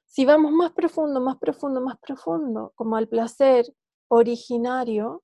Si 0.05 0.25
vamos 0.25 0.51
más 0.51 0.71
profundo, 0.71 1.19
más 1.19 1.37
profundo, 1.37 1.81
más 1.81 1.97
profundo, 1.99 2.71
como 2.75 2.95
al 2.95 3.09
placer 3.09 3.65
originario, 4.07 5.23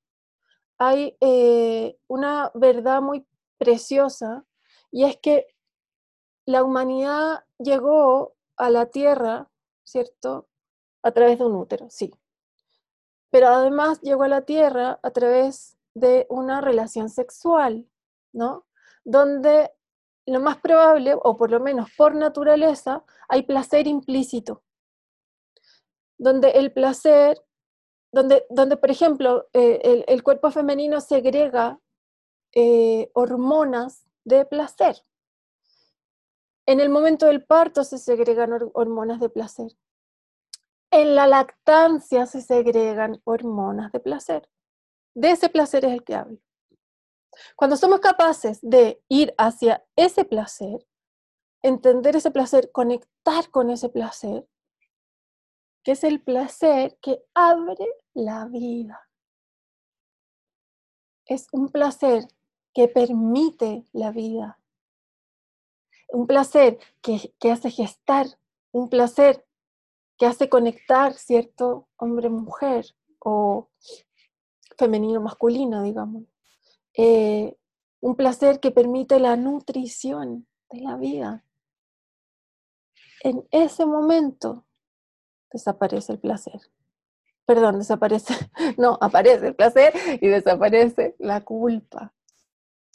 hay 0.80 1.18
eh, 1.20 1.98
una 2.08 2.52
verdad 2.56 3.02
muy 3.02 3.28
preciosa 3.58 4.46
y 4.92 5.04
es 5.04 5.18
que 5.18 5.46
la 6.46 6.64
humanidad 6.64 7.46
llegó 7.60 8.36
a 8.58 8.70
la 8.72 8.88
Tierra, 8.88 9.52
¿cierto? 9.84 10.48
A 11.04 11.12
través 11.12 11.38
de 11.38 11.46
un 11.46 11.56
útero, 11.56 11.88
sí. 11.90 12.12
Pero 13.30 13.50
además 13.50 14.02
llegó 14.02 14.24
a 14.24 14.30
la 14.30 14.42
Tierra 14.42 15.00
a 15.04 15.12
través 15.12 15.78
de 15.94 16.26
una 16.30 16.62
relación 16.62 17.10
sexual, 17.10 17.88
¿no? 18.32 18.66
Donde 19.04 19.72
lo 20.26 20.40
más 20.40 20.58
probable, 20.58 21.16
o 21.16 21.38
por 21.38 21.52
lo 21.52 21.60
menos 21.60 21.90
por 21.98 22.16
naturaleza, 22.16 23.04
hay 23.28 23.44
placer 23.44 23.88
implícito, 23.88 24.64
donde 26.18 26.52
el 26.52 26.72
placer, 26.72 27.42
donde, 28.12 28.46
donde 28.50 28.78
por 28.78 28.92
ejemplo, 28.92 29.48
eh, 29.54 30.06
el, 30.08 30.24
cuerpo 30.24 30.52
femenino 30.52 31.02
segrega 31.02 31.80
eh, 32.54 33.12
hormonas 33.14 34.06
de 34.24 34.46
placer. 34.46 35.04
En 36.66 36.80
el 36.80 36.90
momento 36.90 37.28
del 37.28 37.44
parto 37.44 37.84
se 37.84 37.98
segregan 37.98 38.52
hormonas 38.74 39.20
de 39.20 39.30
placer. 39.30 39.72
En 40.92 41.16
la 41.16 41.28
lactancia 41.28 42.26
se 42.26 42.42
segregan 42.42 43.22
hormonas 43.24 43.92
de 43.92 44.00
placer. 44.00 44.50
De 45.16 45.32
ese 45.32 45.50
placer 45.50 45.86
es 45.86 45.92
el 45.92 46.04
que 46.04 46.16
hablo. 46.16 46.38
Cuando 47.56 47.76
somos 47.76 48.00
capaces 48.00 48.60
de 48.62 49.02
ir 49.08 49.34
hacia 49.38 49.86
ese 49.96 50.26
placer, 50.26 50.86
entender 51.62 52.16
ese 52.16 52.32
placer, 52.32 52.72
conectar 52.72 53.50
con 53.52 53.70
ese 53.70 53.90
placer, 53.90 54.48
que 55.84 55.92
es 55.92 56.04
el 56.04 56.22
placer 56.22 56.98
que 57.02 57.24
abre 57.34 57.88
la 58.14 58.46
vida. 58.46 59.10
Es 61.26 61.48
un 61.52 61.70
placer 61.70 62.28
que 62.74 62.88
permite 62.88 63.86
la 63.94 64.12
vida. 64.12 64.60
Un 66.10 66.28
placer 66.28 66.80
que, 67.02 67.34
que 67.40 67.52
hace 67.52 67.70
gestar, 67.70 68.28
un 68.72 68.90
placer 68.90 69.46
que 70.18 70.26
hace 70.26 70.50
conectar, 70.50 71.14
¿cierto? 71.14 71.88
Hombre-mujer 71.98 72.86
o 73.20 73.70
femenino-masculino, 74.78 75.84
digamos. 75.84 76.24
Eh, 76.94 77.56
un 78.02 78.16
placer 78.16 78.60
que 78.60 78.72
permite 78.72 79.20
la 79.20 79.36
nutrición 79.36 80.48
de 80.72 80.82
la 80.82 80.98
vida. 80.98 81.46
En 83.22 83.48
ese 83.52 83.86
momento 83.86 84.66
desaparece 85.52 86.14
el 86.14 86.20
placer. 86.20 86.60
Perdón, 87.46 87.80
desaparece, 87.80 88.34
no, 88.78 88.98
aparece 89.02 89.48
el 89.48 89.56
placer 89.56 89.94
y 90.22 90.28
desaparece 90.28 91.16
la 91.20 91.42
culpa. 91.42 92.14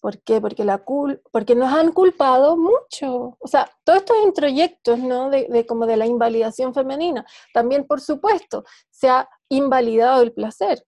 ¿Por 0.00 0.20
qué? 0.20 0.38
Porque, 0.40 0.64
la 0.64 0.78
cul 0.78 1.22
porque 1.32 1.54
nos 1.54 1.72
han 1.72 1.90
culpado 1.92 2.58
mucho. 2.58 3.38
O 3.40 3.48
sea, 3.48 3.70
todos 3.84 4.00
estos 4.00 4.18
introyectos, 4.22 4.98
¿no? 4.98 5.30
De, 5.30 5.48
de, 5.48 5.64
como 5.64 5.86
de 5.86 5.96
la 5.96 6.04
invalidación 6.04 6.74
femenina. 6.74 7.24
También, 7.54 7.86
por 7.86 8.02
supuesto, 8.02 8.64
se 8.90 9.08
ha 9.08 9.28
invalidado 9.48 10.22
el 10.22 10.34
placer. 10.34 10.84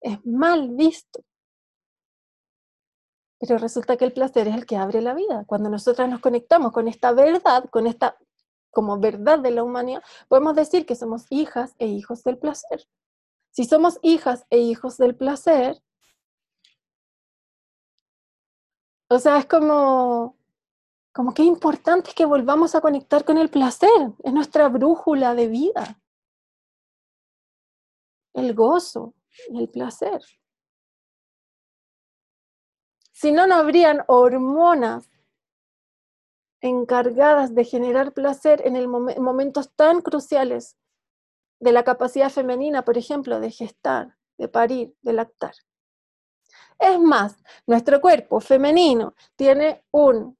Es 0.00 0.24
mal 0.24 0.70
visto. 0.70 1.24
Pero 3.40 3.58
resulta 3.58 3.96
que 3.96 4.04
el 4.04 4.12
placer 4.12 4.46
es 4.46 4.54
el 4.54 4.64
que 4.64 4.76
abre 4.76 5.00
la 5.00 5.14
vida. 5.14 5.42
Cuando 5.48 5.68
nosotras 5.68 6.08
nos 6.08 6.20
conectamos 6.20 6.70
con 6.70 6.86
esta 6.86 7.10
verdad, 7.10 7.68
con 7.68 7.88
esta 7.88 8.16
como 8.72 8.98
verdad 8.98 9.38
de 9.38 9.52
la 9.52 9.62
humanidad, 9.62 10.02
podemos 10.28 10.56
decir 10.56 10.84
que 10.86 10.96
somos 10.96 11.26
hijas 11.30 11.74
e 11.78 11.86
hijos 11.86 12.24
del 12.24 12.38
placer. 12.38 12.88
Si 13.52 13.64
somos 13.64 13.98
hijas 14.02 14.46
e 14.50 14.58
hijos 14.58 14.96
del 14.96 15.14
placer, 15.14 15.80
o 19.08 19.18
sea, 19.18 19.38
es 19.38 19.46
como, 19.46 20.38
como 21.12 21.34
que 21.34 21.42
importante 21.42 22.10
es 22.10 22.14
que 22.14 22.24
volvamos 22.24 22.74
a 22.74 22.80
conectar 22.80 23.24
con 23.24 23.36
el 23.36 23.50
placer, 23.50 23.90
es 24.24 24.32
nuestra 24.32 24.68
brújula 24.68 25.34
de 25.34 25.48
vida. 25.48 26.00
El 28.32 28.54
gozo 28.54 29.14
y 29.50 29.60
el 29.60 29.68
placer. 29.68 30.22
Si 33.12 33.30
no, 33.32 33.46
no 33.46 33.56
habrían 33.56 34.02
hormonas 34.08 35.11
encargadas 36.62 37.54
de 37.54 37.64
generar 37.64 38.12
placer 38.12 38.62
en 38.64 38.76
el 38.76 38.88
momentos 38.88 39.70
tan 39.74 40.00
cruciales 40.00 40.76
de 41.60 41.72
la 41.72 41.82
capacidad 41.82 42.30
femenina, 42.30 42.84
por 42.84 42.96
ejemplo, 42.96 43.40
de 43.40 43.50
gestar, 43.50 44.16
de 44.38 44.48
parir, 44.48 44.94
de 45.02 45.12
lactar. 45.12 45.54
Es 46.78 46.98
más, 46.98 47.36
nuestro 47.66 48.00
cuerpo 48.00 48.40
femenino 48.40 49.14
tiene 49.36 49.84
un 49.90 50.38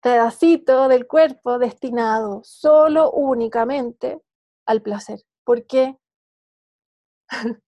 pedacito 0.00 0.88
del 0.88 1.06
cuerpo 1.06 1.58
destinado 1.58 2.42
solo 2.44 3.10
únicamente 3.10 4.20
al 4.66 4.82
placer. 4.82 5.20
¿Por 5.44 5.66
qué? 5.66 5.98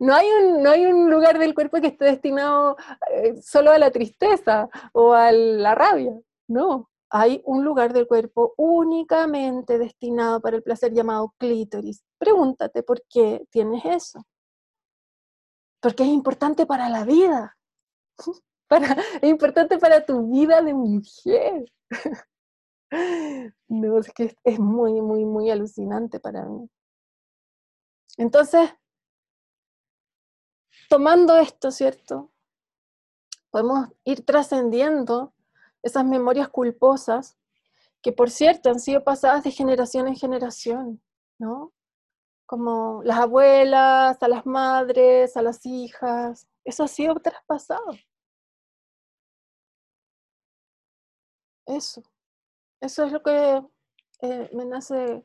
no 0.00 0.14
hay, 0.14 0.28
un, 0.28 0.62
no 0.62 0.70
hay 0.70 0.86
un 0.86 1.10
lugar 1.10 1.38
del 1.38 1.54
cuerpo 1.54 1.80
que 1.80 1.88
esté 1.88 2.04
destinado 2.04 2.76
eh, 3.10 3.40
solo 3.42 3.70
a 3.72 3.78
la 3.78 3.90
tristeza 3.90 4.68
o 4.92 5.12
a 5.12 5.32
la 5.32 5.74
rabia, 5.74 6.18
no. 6.48 6.90
Hay 7.16 7.40
un 7.44 7.64
lugar 7.64 7.92
del 7.92 8.08
cuerpo 8.08 8.54
únicamente 8.56 9.78
destinado 9.78 10.40
para 10.40 10.56
el 10.56 10.64
placer 10.64 10.92
llamado 10.92 11.32
clítoris. 11.38 12.02
Pregúntate 12.18 12.82
por 12.82 13.04
qué 13.08 13.46
tienes 13.50 13.84
eso. 13.84 14.26
Porque 15.78 16.02
es 16.02 16.08
importante 16.08 16.66
para 16.66 16.88
la 16.88 17.04
vida. 17.04 17.56
Para, 18.66 18.96
es 19.20 19.28
importante 19.28 19.78
para 19.78 20.06
tu 20.06 20.32
vida 20.32 20.60
de 20.62 20.74
mujer. 20.74 21.70
No, 23.68 23.98
es 23.98 24.12
que 24.12 24.36
es 24.44 24.58
muy, 24.60 25.00
muy, 25.00 25.24
muy 25.24 25.50
alucinante 25.50 26.20
para 26.20 26.44
mí. 26.44 26.70
Entonces, 28.16 28.70
tomando 30.88 31.36
esto, 31.36 31.72
¿cierto? 31.72 32.30
Podemos 33.50 33.88
ir 34.04 34.24
trascendiendo 34.24 35.33
esas 35.84 36.04
memorias 36.04 36.48
culposas 36.48 37.36
que, 38.02 38.12
por 38.12 38.30
cierto, 38.30 38.70
han 38.70 38.80
sido 38.80 39.04
pasadas 39.04 39.44
de 39.44 39.50
generación 39.52 40.08
en 40.08 40.16
generación, 40.16 41.02
¿no? 41.38 41.72
Como 42.46 43.02
las 43.04 43.18
abuelas, 43.18 44.22
a 44.22 44.28
las 44.28 44.46
madres, 44.46 45.36
a 45.36 45.42
las 45.42 45.64
hijas, 45.66 46.48
eso 46.64 46.84
ha 46.84 46.88
sido 46.88 47.14
traspasado. 47.16 47.92
Eso. 51.66 52.02
Eso 52.80 53.04
es 53.04 53.12
lo 53.12 53.22
que 53.22 53.62
eh, 54.22 54.50
me 54.52 54.64
nace 54.64 55.24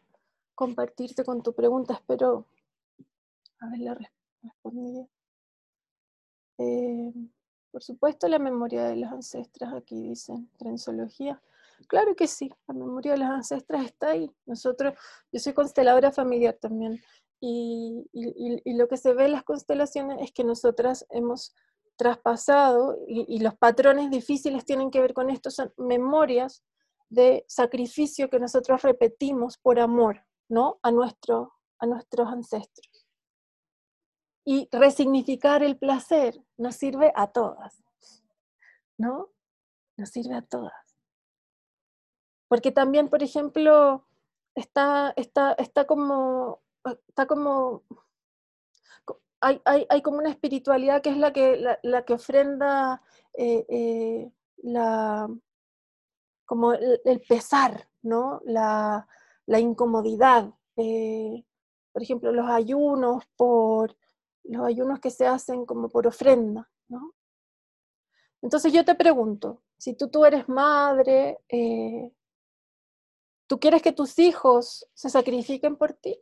compartirte 0.55 1.23
con 1.23 1.41
tu 1.43 1.53
pregunta. 1.53 1.93
Espero 1.95 2.45
haberla 3.59 3.97
respondido. 4.41 5.09
Eh, 6.57 7.13
por 7.71 7.83
supuesto, 7.83 8.27
la 8.27 8.39
memoria 8.39 8.83
de 8.85 8.95
los 8.95 9.11
ancestros, 9.11 9.73
aquí 9.73 10.01
dicen, 10.01 10.49
transología. 10.57 11.41
Claro 11.87 12.15
que 12.15 12.27
sí, 12.27 12.51
la 12.67 12.73
memoria 12.73 13.13
de 13.13 13.19
los 13.19 13.29
ancestros 13.29 13.85
está 13.85 14.09
ahí. 14.11 14.31
Nosotros, 14.45 14.93
yo 15.31 15.39
soy 15.39 15.53
consteladora 15.53 16.11
familiar 16.11 16.57
también, 16.59 17.01
y, 17.41 18.05
lo 18.65 18.87
que 18.87 18.97
se 18.97 19.13
ve 19.13 19.25
en 19.25 19.31
las 19.31 19.43
constelaciones 19.43 20.21
es 20.21 20.31
que 20.31 20.43
nosotras 20.43 21.05
hemos 21.09 21.55
traspasado, 21.95 22.97
y, 23.07 23.39
los 23.39 23.55
patrones 23.55 24.09
difíciles 24.09 24.65
tienen 24.65 24.91
que 24.91 25.01
ver 25.01 25.13
con 25.13 25.29
esto, 25.29 25.49
son 25.51 25.73
memorias 25.77 26.63
de 27.09 27.45
sacrificio 27.47 28.29
que 28.29 28.39
nosotros 28.39 28.81
repetimos 28.81 29.57
por 29.57 29.79
amor, 29.79 30.25
¿no? 30.47 30.79
A, 30.83 30.91
nuestro, 30.91 31.53
a 31.79 31.85
nuestros 31.85 32.27
ancestros. 32.27 32.98
Y 34.49 34.67
resignificar 34.71 35.61
el 35.61 35.77
placer 35.77 36.43
nos 36.57 36.75
sirve 36.75 37.13
a 37.15 37.27
todas, 37.27 37.83
¿no? 38.97 39.29
Nos 39.95 40.09
sirve 40.09 40.33
a 40.33 40.41
todas. 40.41 40.97
Porque 42.47 42.71
también, 42.71 43.09
por 43.09 43.21
ejemplo, 43.21 44.07
está, 44.55 45.13
está, 45.17 45.53
está 45.53 45.85
como, 45.85 46.63
está 47.07 47.27
como, 47.27 47.83
hay, 49.39 49.61
hay, 49.65 49.85
hay, 49.87 50.01
como 50.01 50.17
una 50.17 50.31
espiritualidad 50.31 51.03
que 51.03 51.11
es 51.11 51.17
la 51.17 51.31
que, 51.31 51.77
la, 51.83 52.01
que 52.03 52.13
ofrenda 52.13 53.03
eh, 53.37 53.67
eh, 53.69 54.31
la, 54.63 55.29
como 56.47 56.73
el, 56.73 57.21
pesar, 57.29 57.87
¿no? 58.01 58.41
La, 58.45 59.07
incomodidad. 59.45 60.51
Eh, 60.75 61.45
por 61.91 62.01
ejemplo, 62.01 62.31
los 62.31 62.49
ayunos 62.49 63.23
por 63.35 63.95
los 64.49 64.65
ayunos 64.65 64.99
que 64.99 65.11
se 65.11 65.27
hacen 65.27 65.65
como 65.65 65.89
por 65.89 66.07
ofrenda, 66.07 66.69
¿no? 66.87 67.13
Entonces 68.41 68.73
yo 68.73 68.83
te 68.85 68.95
pregunto, 68.95 69.63
si 69.77 69.95
tú, 69.95 70.09
tú 70.09 70.25
eres 70.25 70.47
madre, 70.49 71.39
eh, 71.49 72.11
¿tú 73.47 73.59
quieres 73.59 73.81
que 73.81 73.91
tus 73.91 74.17
hijos 74.17 74.87
se 74.93 75.09
sacrifiquen 75.09 75.75
por 75.75 75.93
ti? 75.93 76.19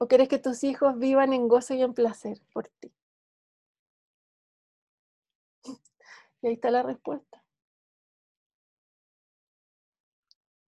¿O 0.00 0.08
quieres 0.08 0.28
que 0.28 0.38
tus 0.38 0.64
hijos 0.64 0.98
vivan 0.98 1.32
en 1.32 1.46
gozo 1.46 1.74
y 1.74 1.82
en 1.82 1.94
placer 1.94 2.40
por 2.52 2.68
ti? 2.80 2.92
Y 6.42 6.48
ahí 6.48 6.54
está 6.54 6.70
la 6.70 6.82
respuesta. 6.82 7.42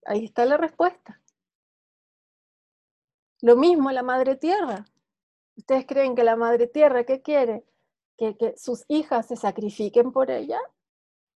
Ahí 0.07 0.25
está 0.25 0.47
la 0.47 0.57
respuesta. 0.57 1.21
Lo 3.43 3.57
mismo 3.57 3.91
la 3.91 4.03
madre 4.03 4.37
tierra. 4.37 4.87
¿Ustedes 5.57 5.87
creen 5.87 6.15
que 6.15 6.25
la 6.25 6.37
madre 6.37 6.67
tierra 6.67 7.05
qué 7.05 7.23
quiere? 7.23 7.65
¿Que, 8.17 8.55
sus 8.57 8.85
hijas 8.89 9.27
se 9.27 9.37
sacrifiquen 9.37 10.13
por 10.13 10.31
ella? 10.31 10.61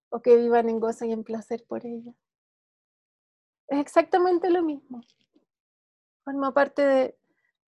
¿O 0.10 0.22
que 0.22 0.36
vivan 0.36 0.70
en 0.70 0.80
gozo 0.80 1.06
y 1.06 1.12
en 1.12 1.24
placer 1.24 1.66
por 1.68 1.86
ella? 1.86 2.14
Es 3.68 3.80
exactamente 3.80 4.50
lo 4.50 4.64
mismo. 4.64 5.02
Forma 6.24 6.54
parte 6.54 6.82
de, 6.82 7.18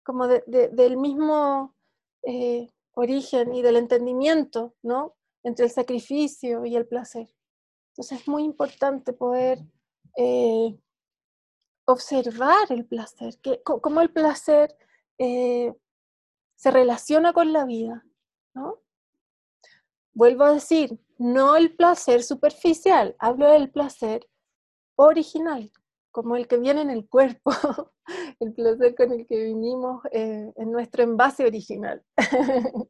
como 0.03 0.27
del 0.27 0.97
mismo 0.97 1.75
eh, 2.23 2.69
origen 2.93 3.53
y 3.53 3.61
del 3.61 3.75
entendimiento, 3.77 4.73
¿no? 4.81 5.15
Entre 5.43 5.65
el 5.65 5.71
sacrificio 5.71 6.65
y 6.65 6.75
el 6.75 6.87
placer. 6.87 7.27
Entonces 7.91 8.21
es 8.21 8.27
muy 8.27 8.43
importante 8.43 9.11
poder 9.11 9.59
eh, 10.17 10.77
observar 11.85 12.71
el 12.71 12.85
placer, 12.85 13.37
que, 13.41 13.61
cómo 13.63 14.01
el 14.01 14.11
placer 14.11 14.75
eh, 15.17 15.73
se 16.57 16.71
relaciona 16.71 17.31
con 17.33 17.53
la 17.53 17.65
vida, 17.65 18.03
¿no? 18.53 18.81
Vuelvo 20.13 20.43
a 20.43 20.53
decir, 20.53 20.99
no 21.19 21.55
el 21.55 21.75
placer 21.75 22.23
superficial, 22.23 23.15
hablo 23.19 23.49
del 23.51 23.69
placer 23.71 24.27
original, 24.95 25.71
como 26.11 26.35
el 26.35 26.47
que 26.47 26.57
viene 26.57 26.81
en 26.81 26.89
el 26.89 27.07
cuerpo, 27.07 27.51
el 28.39 28.53
placer 28.53 28.95
con 28.95 29.11
el 29.11 29.27
que 29.27 29.43
vinimos 29.43 30.03
eh, 30.11 30.51
en 30.55 30.71
nuestro 30.71 31.03
envase 31.03 31.45
original. 31.45 32.03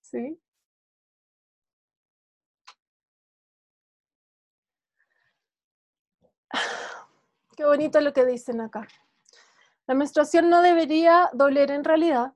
¿Sí? 0.00 0.40
Qué 7.56 7.64
bonito 7.64 8.00
lo 8.00 8.12
que 8.12 8.24
dicen 8.24 8.60
acá. 8.60 8.86
La 9.88 9.94
menstruación 9.94 10.48
no 10.48 10.62
debería 10.62 11.30
doler 11.32 11.72
en 11.72 11.82
realidad, 11.82 12.34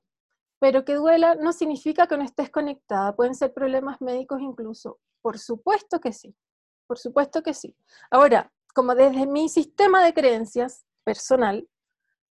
pero 0.65 0.83
que 0.83 0.95
duela 0.95 1.35
no 1.35 1.53
significa 1.53 2.07
que 2.07 2.17
no 2.17 2.23
estés 2.23 2.49
conectada. 2.49 3.15
Pueden 3.15 3.35
ser 3.35 3.53
problemas 3.53 4.01
médicos 4.01 4.41
incluso. 4.41 4.99
Por 5.21 5.37
supuesto 5.37 5.99
que 5.99 6.11
sí. 6.11 6.35
Por 6.87 6.97
supuesto 6.97 7.43
que 7.43 7.53
sí. 7.53 7.77
Ahora, 8.09 8.51
como 8.73 8.95
desde 8.95 9.27
mi 9.27 9.47
sistema 9.47 10.03
de 10.03 10.15
creencias 10.15 10.83
personal, 11.03 11.69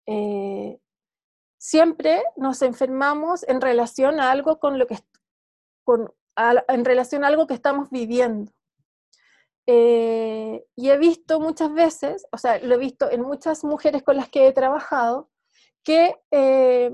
eh, 0.06 0.78
siempre 1.58 2.22
nos 2.36 2.62
enfermamos 2.62 3.42
en 3.48 3.60
relación 3.60 4.20
a 4.20 4.30
algo 4.30 4.60
con 4.60 4.78
lo 4.78 4.86
que 4.86 4.96
en 6.68 6.84
relación 6.84 7.24
algo 7.24 7.48
que 7.48 7.54
estamos 7.54 7.90
viviendo. 7.90 8.52
Eh, 9.66 10.64
y 10.76 10.90
he 10.90 10.98
visto 10.98 11.40
muchas 11.40 11.74
veces, 11.74 12.28
o 12.30 12.38
sea, 12.38 12.60
lo 12.60 12.76
he 12.76 12.78
visto 12.78 13.10
en 13.10 13.22
muchas 13.22 13.64
mujeres 13.64 14.04
con 14.04 14.16
las 14.16 14.28
que 14.28 14.46
he 14.46 14.52
trabajado, 14.52 15.28
que 15.82 16.14
eh, 16.30 16.92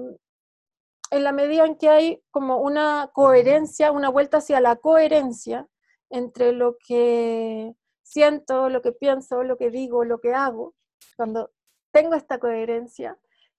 en 1.16 1.24
la 1.24 1.32
medida 1.32 1.64
en 1.64 1.76
que 1.76 1.88
hay 1.88 2.22
como 2.30 2.58
una 2.58 3.10
coherencia, 3.12 3.92
una 3.92 4.08
vuelta 4.08 4.38
hacia 4.38 4.60
la 4.60 4.76
coherencia 4.76 5.66
entre 6.10 6.52
lo 6.52 6.76
que 6.86 7.74
siento, 8.02 8.68
lo 8.68 8.82
que 8.82 8.92
pienso, 8.92 9.42
lo 9.42 9.56
que 9.56 9.70
digo, 9.70 10.04
lo 10.04 10.20
que 10.20 10.32
hago, 10.32 10.74
cuando 11.16 11.50
tengo 11.92 12.14
esta 12.14 12.38
coherencia, 12.38 13.18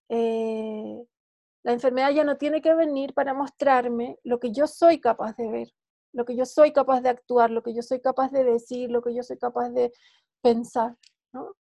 eh, 0.10 1.04
la 1.63 1.74
enfermedad 1.74 2.12
ya 2.12 2.24
no 2.24 2.38
tiene 2.38 2.62
que 2.62 2.74
venir 2.74 3.13
para 3.13 3.34
mostrarme 3.34 4.17
lo 4.24 4.39
que 4.39 4.52
yo 4.52 4.67
soy 4.67 5.02
capaz 5.02 5.36
de 5.36 5.50
ver, 5.50 5.67
lo 6.13 6.24
que 6.24 6.36
yo 6.36 6.46
soy 6.46 6.72
capaz 6.72 7.02
de 7.02 7.10
actuar, 7.10 7.52
lo 7.52 7.62
que 7.62 7.74
yo 7.74 7.82
soy 7.82 8.00
capaz 8.00 8.32
de 8.32 8.43
decir, 8.43 8.89
lo 8.89 9.02
que 9.02 9.13
yo 9.13 9.24
soy 9.24 9.38
capaz 9.38 9.70
de 9.72 9.91
pensar. 10.41 10.96
¿no? 11.34 11.56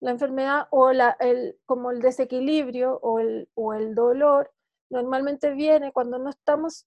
La 0.00 0.12
enfermedad 0.12 0.68
o 0.70 0.92
la, 0.92 1.16
el, 1.18 1.58
como 1.66 1.90
el 1.90 2.00
desequilibrio 2.00 2.98
o 3.02 3.18
el, 3.18 3.48
o 3.54 3.74
el 3.74 3.94
dolor 3.94 4.52
normalmente 4.90 5.52
viene 5.52 5.92
cuando 5.92 6.18
no 6.18 6.30
estamos 6.30 6.86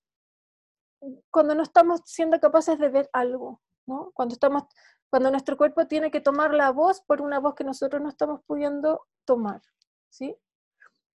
cuando 1.29 1.53
no 1.53 1.61
estamos 1.61 2.01
siendo 2.05 2.39
capaces 2.39 2.79
de 2.79 2.89
ver 2.89 3.09
algo, 3.13 3.61
¿no? 3.85 4.11
Cuando 4.13 4.33
estamos 4.33 4.63
cuando 5.09 5.31
nuestro 5.31 5.57
cuerpo 5.57 5.87
tiene 5.87 6.11
que 6.11 6.21
tomar 6.21 6.53
la 6.53 6.71
voz 6.71 7.01
por 7.01 7.21
una 7.21 7.39
voz 7.39 7.55
que 7.55 7.63
nosotros 7.63 8.01
no 8.01 8.09
estamos 8.09 8.41
pudiendo 8.45 9.07
tomar, 9.25 9.61
¿sí? 10.09 10.35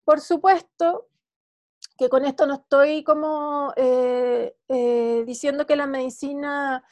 Por 0.03 0.21
supuesto, 0.21 1.09
que 1.97 2.09
con 2.09 2.25
esto 2.25 2.47
no 2.47 2.55
estoy 2.55 3.03
como 3.03 3.73
eh, 3.75 4.55
eh, 4.67 5.23
diciendo 5.25 5.65
que 5.65 5.75
la 5.75 5.87
medicina 5.87 6.83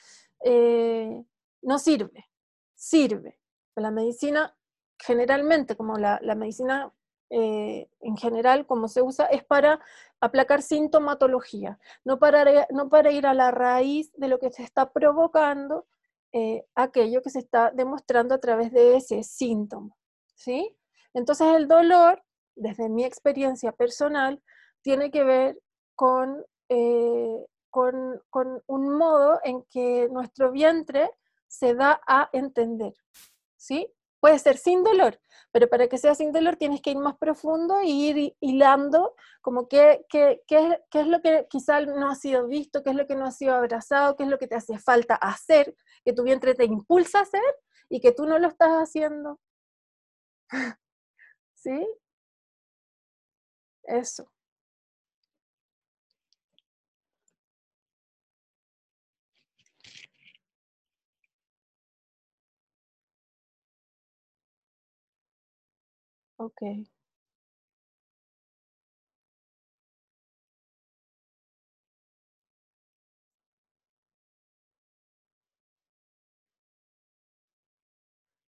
eh, 0.43 1.23
no 1.61 1.79
sirve, 1.79 2.29
sirve. 2.75 3.39
La 3.75 3.91
medicina 3.91 4.55
generalmente, 4.97 5.75
como 5.75 5.97
la, 5.97 6.19
medicina 6.35 6.93
en 7.29 8.17
general, 8.17 8.65
como 8.65 8.87
se 8.87 9.01
usa, 9.01 9.25
es 9.25 9.43
para 9.43 9.79
aplacar 10.19 10.61
sintomatología, 10.61 11.79
no 12.03 12.19
para, 12.19 12.67
no 12.71 12.89
para 12.89 13.11
ir 13.11 13.27
a 13.27 13.33
la 13.33 13.51
raíz 13.51 14.11
de 14.13 14.27
lo 14.27 14.39
que 14.39 14.51
se 14.51 14.63
está 14.63 14.91
provocando 14.91 15.85
aquello 16.75 17.21
que 17.21 17.29
se 17.29 17.39
está 17.39 17.71
demostrando 17.71 18.35
a 18.35 18.39
través 18.39 18.71
de 18.71 18.97
ese 18.97 19.23
síntoma. 19.23 19.95
¿sí? 20.39 20.75
Entonces 21.13 21.47
el 21.55 21.67
dolor, 21.67 22.23
desde 22.55 22.89
mi 22.89 23.03
experiencia 23.03 23.71
personal, 23.71 24.41
tiene 24.81 25.11
que 25.11 25.23
ver 25.23 25.59
con, 25.95 26.45
eh, 26.69 27.45
con, 27.69 28.21
con, 28.29 28.63
un 28.67 28.97
modo 28.97 29.39
en 29.43 29.63
que 29.63 30.07
nuestro 30.09 30.51
vientre 30.51 31.11
se 31.47 31.75
da 31.75 32.01
a 32.07 32.29
entender, 32.31 32.93
¿sí? 33.57 33.91
Puede 34.19 34.37
ser 34.39 34.57
sin 34.57 34.83
dolor, 34.83 35.19
pero 35.51 35.69
para 35.69 35.87
que 35.87 35.97
sea 35.97 36.13
sin 36.13 36.31
dolor 36.31 36.57
tienes 36.57 36.81
que 36.81 36.91
ir 36.91 36.97
más 36.97 37.17
profundo 37.17 37.79
e 37.79 37.87
ir 37.87 38.35
hilando 38.41 39.15
como 39.41 39.67
qué, 39.69 40.05
qué, 40.09 40.41
qué, 40.47 40.79
qué 40.91 41.01
es 41.01 41.07
lo 41.07 41.21
que 41.21 41.47
quizás 41.49 41.87
no 41.87 42.09
ha 42.09 42.15
sido 42.15 42.47
visto, 42.47 42.83
qué 42.83 42.89
es 42.89 42.95
lo 42.97 43.07
que 43.07 43.15
no 43.15 43.25
ha 43.25 43.31
sido 43.31 43.53
abrazado, 43.55 44.15
qué 44.15 44.23
es 44.23 44.29
lo 44.29 44.37
que 44.37 44.47
te 44.47 44.55
hace 44.55 44.77
falta 44.77 45.15
hacer, 45.15 45.75
que 46.03 46.13
tu 46.13 46.23
vientre 46.23 46.53
te 46.55 46.65
impulsa 46.65 47.19
a 47.19 47.21
hacer 47.23 47.41
y 47.89 48.01
que 48.01 48.11
tú 48.11 48.25
no 48.25 48.39
lo 48.39 48.47
estás 48.47 48.71
haciendo. 48.71 49.39
¿Sí? 51.55 51.87
Eso. 53.83 54.31
Ok. 66.39 66.61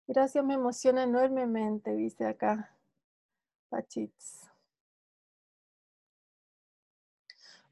Gracias, 0.08 0.46
me 0.46 0.54
emociona 0.54 1.04
enormemente, 1.04 1.94
dice 1.94 2.26
acá 2.26 2.74
Pachitz. 3.70 4.50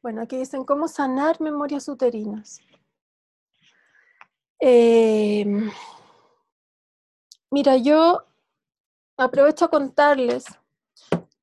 Bueno, 0.02 0.22
aquí 0.22 0.36
dicen 0.38 0.66
cómo 0.66 0.90
sanar 0.90 1.40
memorias 1.40 1.88
uterinas. 1.88 2.60
Em, 4.60 5.72
mira, 7.50 7.78
yo 7.78 8.26
aprovecho 9.24 9.66
a 9.66 9.70
contarles 9.70 10.46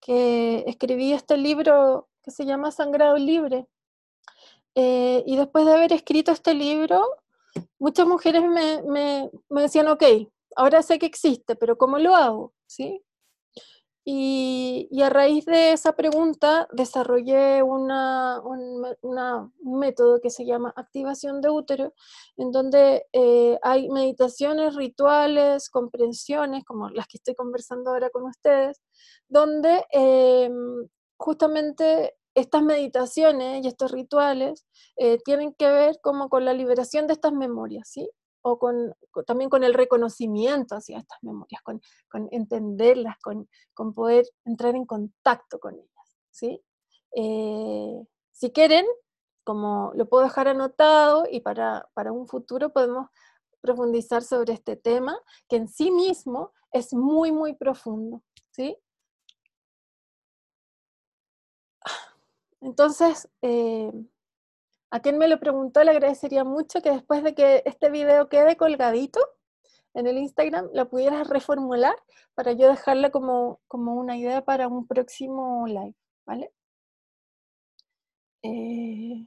que 0.01 0.65
escribí 0.67 1.13
este 1.13 1.37
libro 1.37 2.09
que 2.23 2.31
se 2.31 2.45
llama 2.45 2.73
Sangrado 2.73 3.17
Libre. 3.17 3.67
Eh, 4.75 5.23
y 5.27 5.37
después 5.37 5.65
de 5.65 5.75
haber 5.75 5.93
escrito 5.93 6.33
este 6.33 6.55
libro, 6.55 7.05
muchas 7.79 8.07
mujeres 8.07 8.43
me, 8.43 8.83
me, 8.83 9.31
me, 9.49 9.63
decían, 9.63 9.89
ok, 9.89 10.03
ahora 10.57 10.83
sé 10.83 10.99
que 10.99 11.07
existe, 11.07 11.57
pero 11.57 11.77
¿cómo 11.79 11.99
lo 11.99 12.15
hago? 12.15 12.53
¿Sí? 12.67 13.03
Y, 14.11 15.03
a 15.03 15.11
raíz 15.11 15.45
de 15.45 15.73
esa 15.73 15.93
pregunta 15.93 16.67
desarrollé 16.73 17.63
una, 17.63 18.41
un, 18.41 19.53
método 19.63 20.19
que 20.23 20.31
se 20.31 20.47
llama 20.47 20.73
activación 20.77 21.43
de 21.43 21.51
útero, 21.51 21.93
en 22.39 22.51
donde 22.51 23.05
eh, 23.13 23.59
hay 23.63 23.91
meditaciones, 23.91 24.77
rituales, 24.77 25.69
comprensiones, 25.69 26.65
como 26.65 26.89
las 26.89 27.07
que 27.07 27.19
estoy 27.19 27.35
conversando 27.35 27.91
ahora 27.91 28.09
con 28.09 28.23
ustedes, 28.25 28.81
donde 29.29 29.85
em, 29.91 30.89
justamente 31.19 32.15
estas 32.35 32.63
meditaciones 32.63 33.63
y 33.63 33.69
estos 33.69 33.93
rituales 33.93 34.65
eh, 34.97 35.19
tienen 35.23 35.53
que 35.53 35.69
ver 35.69 35.99
como 36.03 36.31
con 36.31 36.47
la 36.47 36.55
liberación 36.55 37.07
de 37.09 37.13
estas 37.13 37.35
memorias, 37.35 37.91
¿sí? 37.91 38.09
O 38.43 38.59
con, 38.59 38.95
también 39.27 39.51
con 39.51 39.65
el 39.65 39.75
reconocimiento 39.75 40.77
hacia 40.77 40.99
estas 40.99 41.19
memorias, 41.23 41.63
con, 41.63 41.81
entenderlas, 42.31 43.17
con, 43.19 43.49
poder 43.95 44.27
entrar 44.45 44.75
en 44.75 44.87
contacto 44.87 45.59
con 45.59 45.75
ellas. 45.75 46.19
¿sí? 46.31 46.63
Eh, 47.15 48.07
si 48.33 48.51
quieren, 48.51 48.87
como 49.45 49.93
lo 49.95 50.09
puedo 50.09 50.25
dejar 50.25 50.49
anotado 50.49 51.25
y 51.31 51.41
para, 51.41 51.89
para 51.95 52.13
un 52.13 52.27
futuro 52.27 52.73
podemos 52.73 53.09
profundizar 53.61 54.23
sobre 54.23 54.53
este 54.53 54.77
tema, 54.77 55.19
que 55.49 55.57
en 55.57 55.69
sí 55.69 55.91
mismo 55.91 56.53
es 56.71 56.93
muy, 56.95 57.33
muy 57.33 57.55
profundo. 57.55 58.23
¿sí? 58.51 58.77
Entonces, 62.61 63.29
eh, 63.43 63.93
a 64.91 65.01
quien 65.01 65.19
me 65.19 65.29
lo 65.29 65.39
preguntó 65.41 65.83
le 65.85 65.91
agradecería 65.91 66.45
mucho 66.45 66.81
que 66.83 66.91
después 66.91 67.23
de 67.23 67.35
que 67.35 67.63
este 67.67 67.91
video 67.91 68.29
quede 68.29 68.57
colgadito 68.57 69.21
en 69.95 70.07
el 70.07 70.19
Instagram, 70.19 70.69
lo 70.75 70.89
pudieras 70.89 71.29
reformular 71.29 71.97
para 72.35 72.53
yo 72.53 72.69
dejarle 72.69 73.11
como, 73.11 73.61
como 73.69 73.95
una 73.95 74.17
idea 74.17 74.45
para 74.45 74.69
un 74.69 74.87
próximo 74.87 75.67
live, 75.67 75.95
¿vale? 76.27 76.53
Eh, 78.43 79.27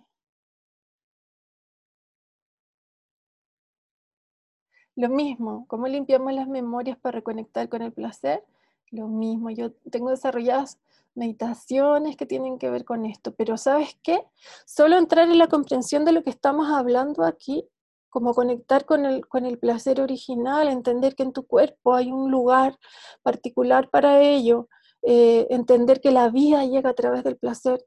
lo 4.95 5.09
mismo, 5.09 5.65
¿cómo 5.67 5.87
limpiamos 5.87 6.33
las 6.33 6.47
memorias 6.47 6.97
para 6.97 7.15
reconectar 7.17 7.67
con 7.69 7.81
el 7.81 7.91
placer? 7.93 8.43
Lo 8.91 9.07
mismo, 9.07 9.49
yo 9.49 9.71
tengo 9.91 10.09
desarrolladas 10.09 10.79
meditaciones 11.15 12.15
que 12.15 12.25
tienen 12.25 12.57
que 12.57 12.69
ver 12.69 12.85
con 12.85 13.05
esto, 13.05 13.33
pero 13.35 13.57
¿sabes 13.57 13.97
qué? 14.03 14.23
Solo 14.65 14.97
entrar 14.97 15.29
en 15.29 15.37
la 15.37 15.47
comprensión 15.47 16.05
de 16.05 16.13
lo 16.13 16.23
que 16.23 16.29
estamos 16.29 16.69
hablando 16.69 17.23
aquí, 17.23 17.67
como 18.09 18.33
conectar 18.33 18.85
con 18.85 19.05
el, 19.05 19.27
con 19.27 19.45
el 19.45 19.57
placer 19.59 20.01
original, 20.01 20.67
entender 20.67 21.15
que 21.15 21.23
en 21.23 21.33
tu 21.33 21.45
cuerpo 21.45 21.93
hay 21.93 22.11
un 22.11 22.31
lugar 22.31 22.77
particular 23.23 23.89
para 23.89 24.21
ello, 24.21 24.67
eh, 25.03 25.47
entender 25.49 26.01
que 26.01 26.11
la 26.11 26.29
vida 26.29 26.65
llega 26.65 26.91
a 26.91 26.93
través 26.93 27.23
del 27.23 27.37
placer, 27.37 27.83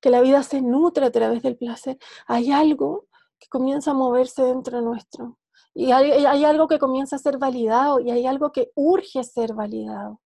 que 0.00 0.10
la 0.10 0.20
vida 0.20 0.42
se 0.42 0.60
nutre 0.62 1.06
a 1.06 1.12
través 1.12 1.42
del 1.42 1.56
placer. 1.56 1.98
Hay 2.26 2.52
algo 2.52 3.06
que 3.38 3.48
comienza 3.48 3.92
a 3.92 3.94
moverse 3.94 4.42
dentro 4.42 4.80
nuestro. 4.80 5.38
Y 5.74 5.92
hay 5.92 6.44
algo 6.44 6.68
que 6.68 6.78
comienza 6.78 7.16
a 7.16 7.18
ser 7.18 7.38
validado 7.38 7.98
y 8.00 8.10
hay 8.10 8.26
algo 8.26 8.52
que 8.52 8.70
urge 8.74 9.24
ser 9.24 9.54
validado 9.54 10.21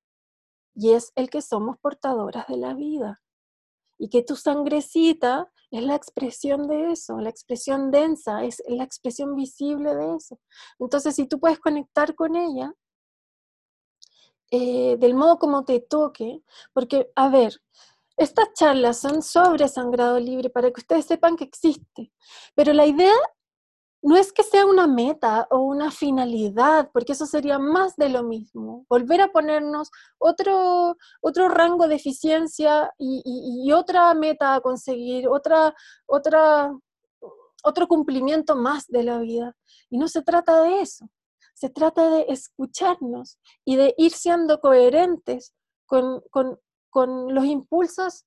y 0.77 0.93
es 0.93 1.13
el 1.17 1.31
que 1.31 1.43
somos 1.43 1.79
portadoras 1.79 2.47
de 2.47 2.59
la 2.59 2.75
vida. 2.75 3.23
Y 3.99 4.11
que 4.11 4.23
tu 4.23 4.37
sangrecita 4.37 5.51
es 5.71 5.83
la 5.83 5.95
expresión 5.95 6.69
de 6.69 6.93
eso, 6.93 7.19
la 7.19 7.31
expresión 7.31 7.91
densa, 7.91 8.45
es 8.45 8.63
la 8.69 8.85
expresión 8.85 9.35
visible 9.35 9.95
de 9.95 10.17
eso. 10.17 10.39
Entonces, 10.79 11.17
si 11.17 11.27
tú 11.27 11.41
puedes 11.41 11.59
conectar 11.59 12.15
con 12.15 12.37
ella, 12.37 12.75
eh, 14.51 14.97
del 14.99 15.15
modo 15.15 15.39
como 15.39 15.65
te 15.65 15.81
toque, 15.81 16.43
porque, 16.75 17.11
a 17.17 17.29
ver, 17.31 17.61
estas 18.19 18.53
charlas 18.53 19.01
son 19.01 19.23
sobre 19.23 19.67
sangrado 19.69 20.21
libre 20.21 20.51
para 20.51 20.71
que 20.71 20.81
ustedes 20.81 21.07
sepan 21.07 21.37
que 21.37 21.45
existe, 21.45 22.13
pero 22.55 22.73
la 22.75 22.87
idea 22.87 23.15
no 24.03 24.17
es 24.17 24.33
que 24.33 24.43
sea 24.43 24.67
una 24.67 24.87
meta 24.87 25.49
o 25.51 25.61
una 25.61 25.91
finalidad, 25.91 26.91
porque 26.93 27.13
eso 27.13 27.27
sería 27.27 27.59
más 27.59 27.97
de 27.97 28.09
lo 28.09 28.23
mismo. 28.23 28.87
Volver 28.89 29.21
a 29.21 29.33
ponernos 29.33 29.91
otro, 30.19 30.97
otro 31.21 31.49
rango 31.49 31.89
de 31.89 31.97
eficiencia 31.97 32.93
y, 32.99 33.73
otra 33.73 34.15
meta 34.15 34.55
a 34.55 34.61
conseguir, 34.61 35.29
otra, 35.29 35.75
otra, 36.07 36.73
otro 37.65 37.89
cumplimiento 37.89 38.55
más 38.55 38.87
de 38.87 39.03
la 39.03 39.19
vida. 39.19 39.57
Y 39.91 39.99
no 39.99 40.09
se 40.09 40.23
trata 40.23 40.63
de 40.63 40.81
eso. 40.83 41.09
Se 41.55 41.71
trata 41.71 42.11
de 42.11 42.27
escucharnos 42.29 43.39
y 43.65 43.77
de 43.77 43.95
ir 43.97 44.13
siendo 44.13 44.61
coherentes 44.61 45.55
con, 45.87 46.23
con 46.31 47.35
los 47.35 47.45
impulsos 47.45 48.25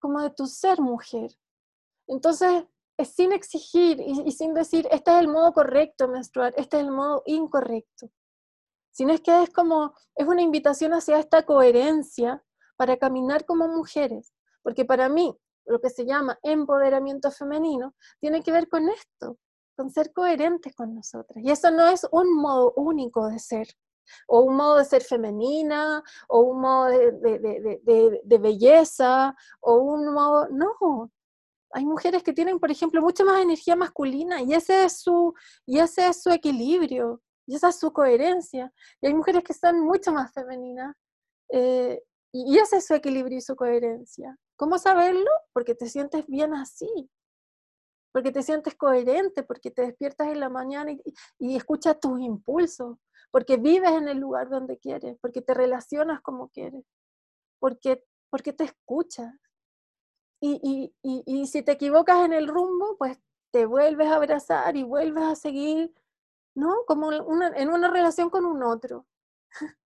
como 0.00 0.20
de 0.20 0.30
tu 0.30 0.46
ser 0.46 0.80
mujer. 0.80 1.30
Entonces, 2.08 2.64
sin 2.98 3.32
exigir 3.32 4.00
y, 4.00 4.30
sin 4.32 4.54
decir, 4.54 4.86
este 4.90 5.10
es 5.12 5.18
el 5.18 5.28
modo 5.28 5.52
correcto 5.52 6.08
menstruar, 6.08 6.54
este 6.56 6.78
es 6.78 6.84
el 6.84 6.90
modo 6.90 7.22
incorrecto. 7.26 8.10
Sino 8.90 9.12
es 9.12 9.20
que 9.20 9.42
es 9.42 9.50
como, 9.50 9.94
es 10.14 10.26
una 10.26 10.42
invitación 10.42 10.92
hacia 10.92 11.18
esta 11.18 11.44
coherencia 11.44 12.44
para 12.76 12.96
caminar 12.98 13.46
como 13.46 13.68
mujeres. 13.68 14.34
Porque 14.62 14.84
para 14.84 15.08
mí, 15.08 15.34
lo 15.64 15.80
que 15.80 15.90
se 15.90 16.04
llama 16.04 16.38
empoderamiento 16.42 17.30
femenino 17.30 17.94
tiene 18.20 18.42
que 18.42 18.52
ver 18.52 18.68
con 18.68 18.88
esto, 18.88 19.38
con 19.76 19.90
ser 19.90 20.12
coherentes 20.12 20.74
con 20.74 20.94
nosotras. 20.94 21.42
Y 21.42 21.50
eso 21.50 21.70
no 21.70 21.86
es 21.88 22.06
un 22.12 22.34
modo 22.34 22.72
único 22.76 23.28
de 23.28 23.38
ser, 23.38 23.66
o 24.26 24.42
un 24.42 24.56
modo 24.56 24.78
de 24.78 24.84
ser 24.84 25.02
femenina, 25.02 26.02
o 26.28 26.40
un 26.40 26.60
modo 26.60 26.86
de, 26.86 27.12
de, 27.12 28.20
de 28.22 28.38
belleza, 28.38 29.34
o 29.60 29.76
un 29.76 30.12
modo, 30.12 30.48
no, 30.50 31.10
hay 31.72 31.84
mujeres 31.84 32.22
que 32.22 32.32
tienen, 32.32 32.58
por 32.58 32.70
ejemplo, 32.70 33.00
mucha 33.00 33.24
más 33.24 33.40
energía 33.40 33.76
masculina 33.76 34.42
y 34.42 34.54
ese 34.54 34.84
es 34.84 35.00
su, 35.00 35.34
y 35.66 35.78
ese 35.78 36.08
es 36.08 36.22
su 36.22 36.30
equilibrio, 36.30 37.22
y 37.46 37.56
esa 37.56 37.68
es 37.68 37.78
su 37.78 37.92
coherencia. 37.92 38.72
Y 39.00 39.06
hay 39.06 39.14
mujeres 39.14 39.42
que 39.44 39.54
son 39.54 39.80
mucho 39.80 40.12
más 40.12 40.32
femeninas 40.32 40.94
eh, 41.50 42.02
y 42.32 42.58
ese 42.58 42.76
es 42.76 42.86
su 42.86 42.94
equilibrio 42.94 43.38
y 43.38 43.42
su 43.42 43.56
coherencia. 43.56 44.36
¿Cómo 44.56 44.78
saberlo? 44.78 45.30
Porque 45.52 45.74
te 45.74 45.88
sientes 45.88 46.26
bien 46.26 46.54
así, 46.54 47.10
porque 48.12 48.32
te 48.32 48.42
sientes 48.42 48.74
coherente, 48.74 49.42
porque 49.42 49.70
te 49.70 49.82
despiertas 49.82 50.28
en 50.28 50.40
la 50.40 50.48
mañana 50.48 50.92
y, 50.92 51.02
y 51.38 51.56
escuchas 51.56 51.98
tus 51.98 52.20
impulsos, 52.20 52.98
porque 53.30 53.56
vives 53.56 53.90
en 53.90 54.08
el 54.08 54.18
lugar 54.18 54.48
donde 54.48 54.78
quieres, 54.78 55.16
porque 55.20 55.40
te 55.40 55.54
relacionas 55.54 56.20
como 56.20 56.48
quieres, 56.50 56.84
porque, 57.58 58.04
porque 58.30 58.52
te 58.52 58.64
escuchas. 58.64 59.34
Y, 60.44 60.92
y, 61.04 61.22
y, 61.24 61.46
si 61.46 61.62
te 61.62 61.70
equivocas 61.70 62.24
en 62.24 62.32
el 62.32 62.48
rumbo, 62.48 62.96
pues 62.98 63.16
te 63.52 63.64
vuelves 63.64 64.08
a 64.08 64.16
abrazar 64.16 64.76
y 64.76 64.82
vuelves 64.82 65.22
a 65.22 65.36
seguir, 65.36 65.94
¿no? 66.56 66.84
Como 66.84 67.12
en 67.12 67.68
una 67.70 67.88
relación 67.88 68.28
con 68.28 68.44
un 68.44 68.64
otro. 68.64 69.06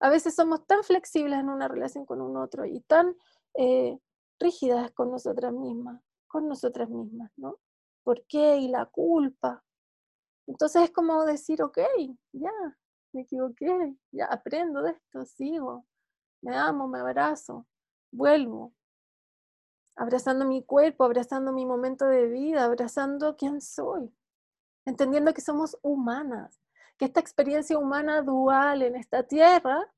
a 0.00 0.08
veces 0.08 0.34
somos 0.34 0.66
tan 0.66 0.82
flexibles 0.82 1.38
en 1.38 1.48
una 1.48 1.68
relación 1.68 2.04
con 2.04 2.20
un 2.20 2.36
otro 2.36 2.64
y 2.64 2.80
tan 2.80 3.16
eh, 3.54 3.96
rígidas 4.40 4.90
con 4.90 5.12
nosotras 5.12 5.52
mismas, 5.52 6.02
con 6.26 6.48
nosotras 6.48 6.90
mismas, 6.90 7.30
¿no? 7.36 7.58
¿Por 8.02 8.26
qué? 8.26 8.56
Y 8.56 8.68
la 8.68 8.86
culpa. 8.86 9.62
Entonces 10.48 10.82
es 10.82 10.90
como 10.90 11.24
decir, 11.24 11.62
ok, 11.62 11.78
ya, 12.32 12.52
me 13.12 13.22
equivoqué, 13.22 13.96
ya 14.10 14.26
aprendo 14.26 14.82
de 14.82 14.90
esto, 14.90 15.24
sigo, 15.24 15.86
me 16.42 16.56
amo, 16.56 16.88
me 16.88 16.98
abrazo, 16.98 17.66
vuelvo, 18.10 18.74
abrazando 19.96 20.44
mi 20.44 20.64
cuerpo, 20.64 21.04
abrazando 21.04 21.52
mi 21.52 21.66
momento 21.66 22.06
de 22.06 22.26
vida, 22.26 22.64
abrazando 22.64 23.36
quién 23.36 23.60
soy, 23.60 24.12
entendiendo 24.84 25.32
que 25.34 25.40
somos 25.40 25.76
humanas, 25.82 26.60
que 26.98 27.06
esta 27.06 27.20
experiencia 27.20 27.78
humana 27.78 28.22
dual 28.22 28.82
en 28.82 28.96
esta 28.96 29.22
tierra 29.24 29.92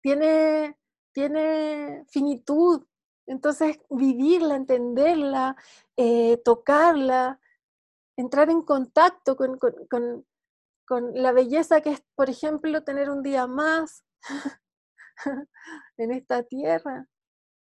tiene, 0.00 0.78
tiene 1.12 2.04
finitud. 2.08 2.86
Entonces, 3.26 3.78
vivirla, 3.90 4.56
entenderla, 4.56 5.56
eh, 5.96 6.40
tocarla, 6.44 7.40
entrar 8.16 8.50
en 8.50 8.62
contacto 8.62 9.36
con, 9.36 9.58
con 10.88 11.12
la 11.14 11.32
belleza 11.32 11.82
que 11.82 11.90
es, 11.90 12.02
por 12.14 12.30
ejemplo, 12.30 12.82
tener 12.82 13.10
un 13.10 13.22
día 13.22 13.46
más 13.46 14.04
en 15.98 16.12
esta 16.12 16.42
tierra, 16.42 17.06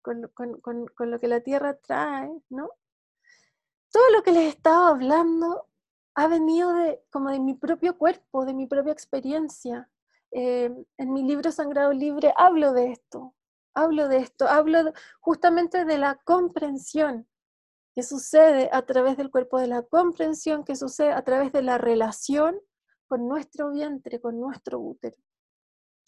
con, 0.03 1.11
lo 1.11 1.21
que 1.21 1.29
la 1.29 1.41
tierra 1.41 1.79
trae, 1.79 2.31
¿no? 2.51 2.71
Todo 3.91 4.11
lo 4.11 4.23
que 4.23 4.33
les 4.33 4.55
estaba 4.55 4.89
hablando 4.89 5.69
ha 6.15 6.27
venido 6.29 6.75
de, 6.75 7.03
como 7.11 7.31
de 7.31 7.41
mi 7.41 7.55
propio 7.55 7.97
cuerpo, 7.97 8.45
de 8.45 8.55
mi 8.55 8.67
propia 8.67 8.93
experiencia. 8.93 9.89
Eh, 10.31 10.71
en 10.99 11.13
mi 11.13 11.23
libro 11.23 11.53
Sangrado 11.53 11.93
Libre 11.93 12.33
hablo 12.37 12.73
de 12.73 12.93
esto, 12.93 13.35
hablo 13.75 14.09
de 14.09 14.19
esto, 14.19 14.49
hablo 14.49 14.93
justamente 15.21 15.85
de 15.85 15.99
la 15.99 16.17
comprensión 16.25 17.29
que 17.95 18.03
sucede 18.03 18.71
a 18.73 18.83
través 18.83 19.17
del 19.17 19.31
cuerpo, 19.31 19.59
de 19.59 19.67
la 19.67 19.83
comprensión 19.83 20.65
que 20.65 20.77
sucede 20.77 21.13
a 21.13 21.23
través 21.23 21.53
de 21.53 21.63
la 21.63 21.79
relación 21.79 22.59
con 23.07 23.29
nuestro 23.29 23.71
vientre, 23.71 24.21
con 24.21 24.41
nuestro 24.41 24.81
útero, 24.81 25.17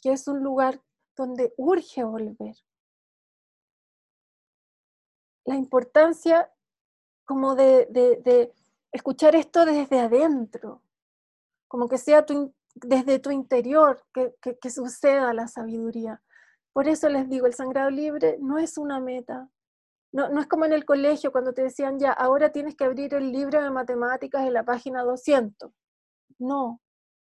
que 0.03 0.13
es 0.13 0.27
un 0.27 0.43
lugar 0.43 0.81
donde 1.17 1.53
urge 1.59 2.03
volver. 2.03 2.57
La 5.45 5.57
importancia 5.57 6.51
como 7.25 7.55
de, 7.55 8.53
escuchar 8.93 9.35
esto 9.35 9.65
desde 9.65 10.01
adentro, 10.01 10.83
como 11.69 11.89
que 11.89 11.99
sea 11.99 12.25
desde 12.75 13.19
tu 13.19 13.31
interior 13.31 14.05
que, 14.13 14.35
que 14.41 14.71
suceda 14.71 15.33
la 15.35 15.49
sabiduría. 15.49 16.23
Por 16.73 16.89
eso 16.89 17.09
les 17.09 17.29
digo, 17.29 17.47
el 17.47 17.55
sangrado 17.55 17.91
libre 17.91 18.39
no 18.41 18.59
es 18.59 18.79
una 18.79 19.01
meta, 19.01 19.49
no, 20.13 20.29
no, 20.29 20.41
es 20.41 20.47
como 20.47 20.65
en 20.65 20.73
el 20.73 20.85
colegio 20.85 21.33
cuando 21.33 21.53
te 21.53 21.63
decían 21.63 21.99
ya, 21.99 22.13
ahora 22.13 22.53
tienes 22.53 22.77
que 22.77 22.85
abrir 22.85 23.15
el 23.15 23.33
libro 23.33 23.61
de 23.61 23.71
matemáticas 23.71 24.47
en 24.47 24.53
la 24.53 24.65
página 24.65 25.03
200. 25.03 25.73
No, 26.39 26.81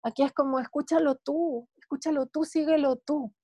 Aquí 0.06 0.22
es 0.22 0.32
como, 0.32 0.60
escúchalo 0.60 1.16
tú, 1.16 1.68
escúchalo 1.76 2.26
tú, 2.26 2.44
síguelo 2.44 2.94
tú. 2.94 3.34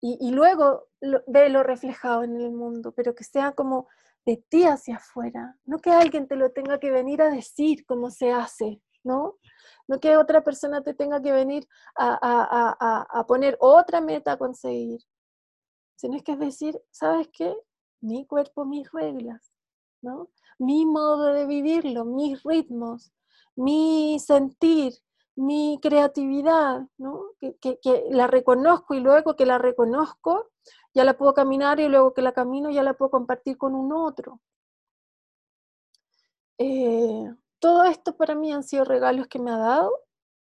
Y, 0.00 0.30
luego 0.30 0.88
lo, 1.00 1.22
lo 1.26 1.62
reflejado 1.62 2.22
en 2.22 2.36
el 2.36 2.52
mundo, 2.52 2.92
pero 2.92 3.14
que 3.14 3.24
sea 3.24 3.52
como 3.52 3.88
de 4.24 4.36
ti 4.48 4.64
hacia 4.64 4.96
afuera, 4.96 5.56
no 5.64 5.78
que 5.78 5.90
alguien 5.90 6.28
te 6.28 6.36
lo 6.36 6.52
tenga 6.52 6.78
que 6.78 6.90
venir 6.90 7.22
a 7.22 7.30
decir 7.30 7.84
cómo 7.86 8.10
se 8.10 8.30
hace, 8.30 8.82
¿no? 9.02 9.36
No 9.88 9.98
que 9.98 10.16
otra 10.16 10.44
persona 10.44 10.82
te 10.82 10.94
tenga 10.94 11.22
que 11.22 11.32
venir 11.32 11.66
a, 11.96 13.06
a 13.08 13.26
poner 13.26 13.56
otra 13.60 14.00
meta 14.00 14.32
a 14.32 14.36
conseguir, 14.36 15.00
sino 15.96 16.16
es 16.16 16.22
que 16.22 16.32
es 16.32 16.38
decir, 16.38 16.80
¿sabes 16.90 17.28
qué? 17.32 17.56
Mi 18.00 18.26
cuerpo, 18.26 18.64
mis 18.64 18.90
reglas, 18.92 19.52
¿no? 20.02 20.28
Mi 20.58 20.86
modo 20.86 21.32
de 21.32 21.46
vivirlo, 21.46 22.04
mis 22.04 22.42
ritmos, 22.42 23.12
mi 23.56 24.18
sentir, 24.20 24.92
mi 25.36 25.78
creatividad, 25.82 26.86
¿no? 26.98 27.32
que, 27.40 27.78
la 28.10 28.26
reconozco 28.26 28.94
y 28.94 29.00
luego 29.00 29.36
que 29.36 29.46
la 29.46 29.58
reconozco 29.58 30.50
ya 30.94 31.04
la 31.04 31.16
puedo 31.16 31.34
caminar 31.34 31.78
y 31.78 31.88
luego 31.88 32.14
que 32.14 32.22
la 32.22 32.32
camino 32.32 32.70
ya 32.70 32.82
la 32.82 32.94
puedo 32.94 33.10
compartir 33.10 33.58
con 33.58 33.74
un 33.74 33.92
otro. 33.92 34.40
Eh, 36.58 37.30
todo 37.58 37.84
esto 37.84 38.16
para 38.16 38.34
mí 38.34 38.50
han 38.50 38.62
sido 38.62 38.84
regalos 38.84 39.28
que 39.28 39.38
me 39.38 39.50
ha 39.50 39.58
dado 39.58 39.92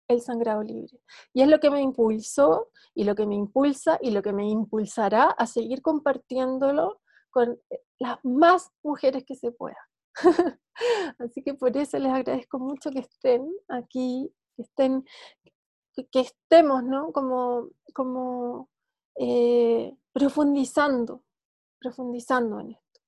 el 0.07 0.21
sangrado 0.21 0.63
libre. 0.63 1.01
Y 1.33 1.43
es 1.43 1.49
lo 1.49 1.59
que 1.59 1.71
me 1.71 1.81
impulsó 1.81 2.69
y 2.95 3.05
lo 3.05 3.17
que 3.17 3.27
me 3.27 3.35
impulsa 3.35 3.99
y 4.01 4.11
lo 4.11 4.23
que 4.23 4.33
me 4.33 4.49
impulsará 4.49 5.25
a 5.25 5.47
seguir 5.47 5.83
compartiéndolo 5.83 7.01
con 7.31 7.61
las 7.99 8.19
más 8.25 8.71
mujeres 8.83 9.25
que 9.27 9.35
se 9.35 9.51
pueda. 9.51 9.79
Así 11.19 11.43
que 11.43 11.55
por 11.55 11.77
eso 11.77 11.99
les 11.99 12.13
agradezco 12.13 12.59
mucho 12.59 12.91
que 12.91 13.01
estén 13.01 13.53
aquí 13.69 14.33
que 14.57 14.63
estén, 14.63 15.05
que, 15.95 16.21
estemos, 16.21 16.83
¿no? 16.85 17.13
Como, 17.13 17.71
como 17.95 18.69
eh, 19.17 19.97
profundizando, 20.13 21.23
profundizando 21.81 22.61
en 22.61 22.73
esto. 22.73 23.01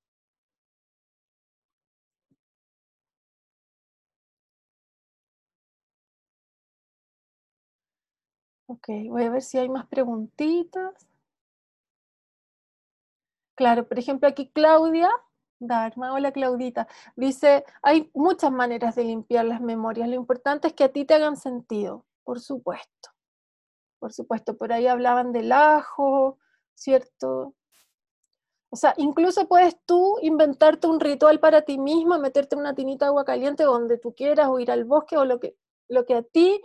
Ok, 8.67 8.87
voy 9.09 9.23
a 9.23 9.29
ver 9.29 9.41
si 9.41 9.57
hay 9.57 9.69
más 9.69 9.87
preguntitas. 9.87 11.07
Claro, 13.55 13.87
por 13.87 13.97
ejemplo, 13.99 14.29
aquí 14.29 14.49
Claudia 14.53 15.09
Dharma, 15.59 16.13
hola 16.13 16.31
Claudita, 16.31 16.87
dice, 17.15 17.65
hay 17.81 18.11
muchas 18.13 18.51
maneras 18.51 18.95
de 18.95 19.05
limpiar 19.05 19.45
las 19.45 19.59
memorias, 19.59 20.07
lo 20.07 20.15
importante 20.15 20.67
es 20.67 20.73
que 20.73 20.83
a 20.83 20.93
ti 20.93 21.03
te 21.05 21.15
hagan 21.15 21.35
sentido, 21.35 22.05
por 22.23 22.39
supuesto, 22.39 23.09
por 23.99 24.13
supuesto, 24.13 24.55
por 24.55 24.71
ahí 24.71 24.85
hablaban 24.85 25.31
del 25.31 25.51
ajo, 25.51 26.37
¿cierto? 26.75 27.55
O 28.69 28.75
sea, 28.75 28.93
incluso 28.97 29.47
puedes 29.47 29.77
tú 29.85 30.17
inventarte 30.21 30.87
un 30.87 30.99
ritual 30.99 31.39
para 31.39 31.63
ti 31.63 31.79
mismo, 31.79 32.19
meterte 32.19 32.55
una 32.55 32.75
tinita 32.75 33.05
de 33.05 33.09
agua 33.09 33.25
caliente 33.25 33.63
donde 33.63 33.97
tú 33.97 34.13
quieras, 34.13 34.49
o 34.49 34.59
ir 34.59 34.69
al 34.69 34.83
bosque, 34.83 35.17
o 35.17 35.25
lo 35.25 35.39
que, 35.39 35.57
lo 35.87 36.05
que 36.05 36.15
a 36.15 36.21
ti, 36.21 36.61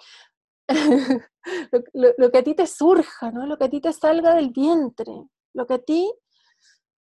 lo 1.73 2.31
que 2.31 2.39
a 2.39 2.43
ti 2.43 2.55
te 2.55 2.67
surja, 2.67 3.31
¿no? 3.31 3.47
Lo 3.47 3.57
que 3.57 3.65
a 3.65 3.71
ti 3.71 3.81
te 3.81 3.93
salga 3.93 4.35
del 4.35 4.51
vientre, 4.51 5.13
lo 5.55 5.67
que 5.67 5.75
a 5.75 5.79
ti 5.79 6.13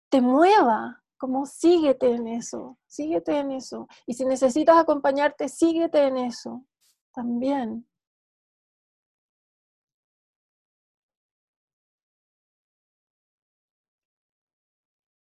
te 0.09 0.21
mueva, 0.21 1.05
como 1.17 1.47
síguete 1.47 2.13
en 2.13 2.27
eso, 2.29 2.79
síguete 2.87 3.39
en 3.39 3.53
eso. 3.53 3.89
Y 4.07 4.15
si 4.15 4.25
necesitas 4.25 4.77
acompañarte, 4.79 5.49
síguete 5.49 6.07
en 6.07 6.17
eso 6.19 6.65
también. 7.13 7.87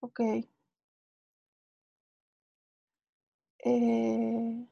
Ok. 0.01 0.21
Eh, 3.65 4.67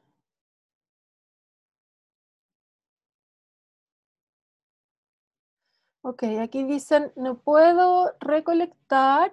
ok, 6.01 6.23
aquí 6.41 6.63
dicen, 6.63 7.11
no 7.15 7.39
puedo 7.39 8.13
recolectar 8.19 9.31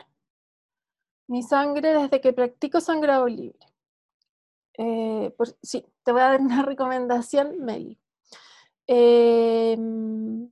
mi 1.27 1.43
sangre 1.43 1.95
desde 1.95 2.21
que 2.21 2.33
practico 2.33 2.81
sangrado 2.81 3.27
libre. 3.27 3.59
Eh, 4.77 5.33
sí, 5.63 5.87
te 6.03 6.13
voy 6.13 6.21
a 6.21 6.31
dar 6.31 6.41
una 6.41 6.63
recomendación, 6.63 7.65
Meli. 7.65 7.99
Em, 8.87 10.51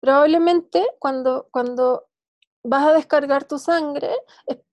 probablemente 0.00 0.86
cuando, 0.98 1.48
cuando 1.50 2.06
vas 2.62 2.86
a 2.86 2.92
descargar 2.92 3.44
tu 3.44 3.58
sangre, 3.58 4.10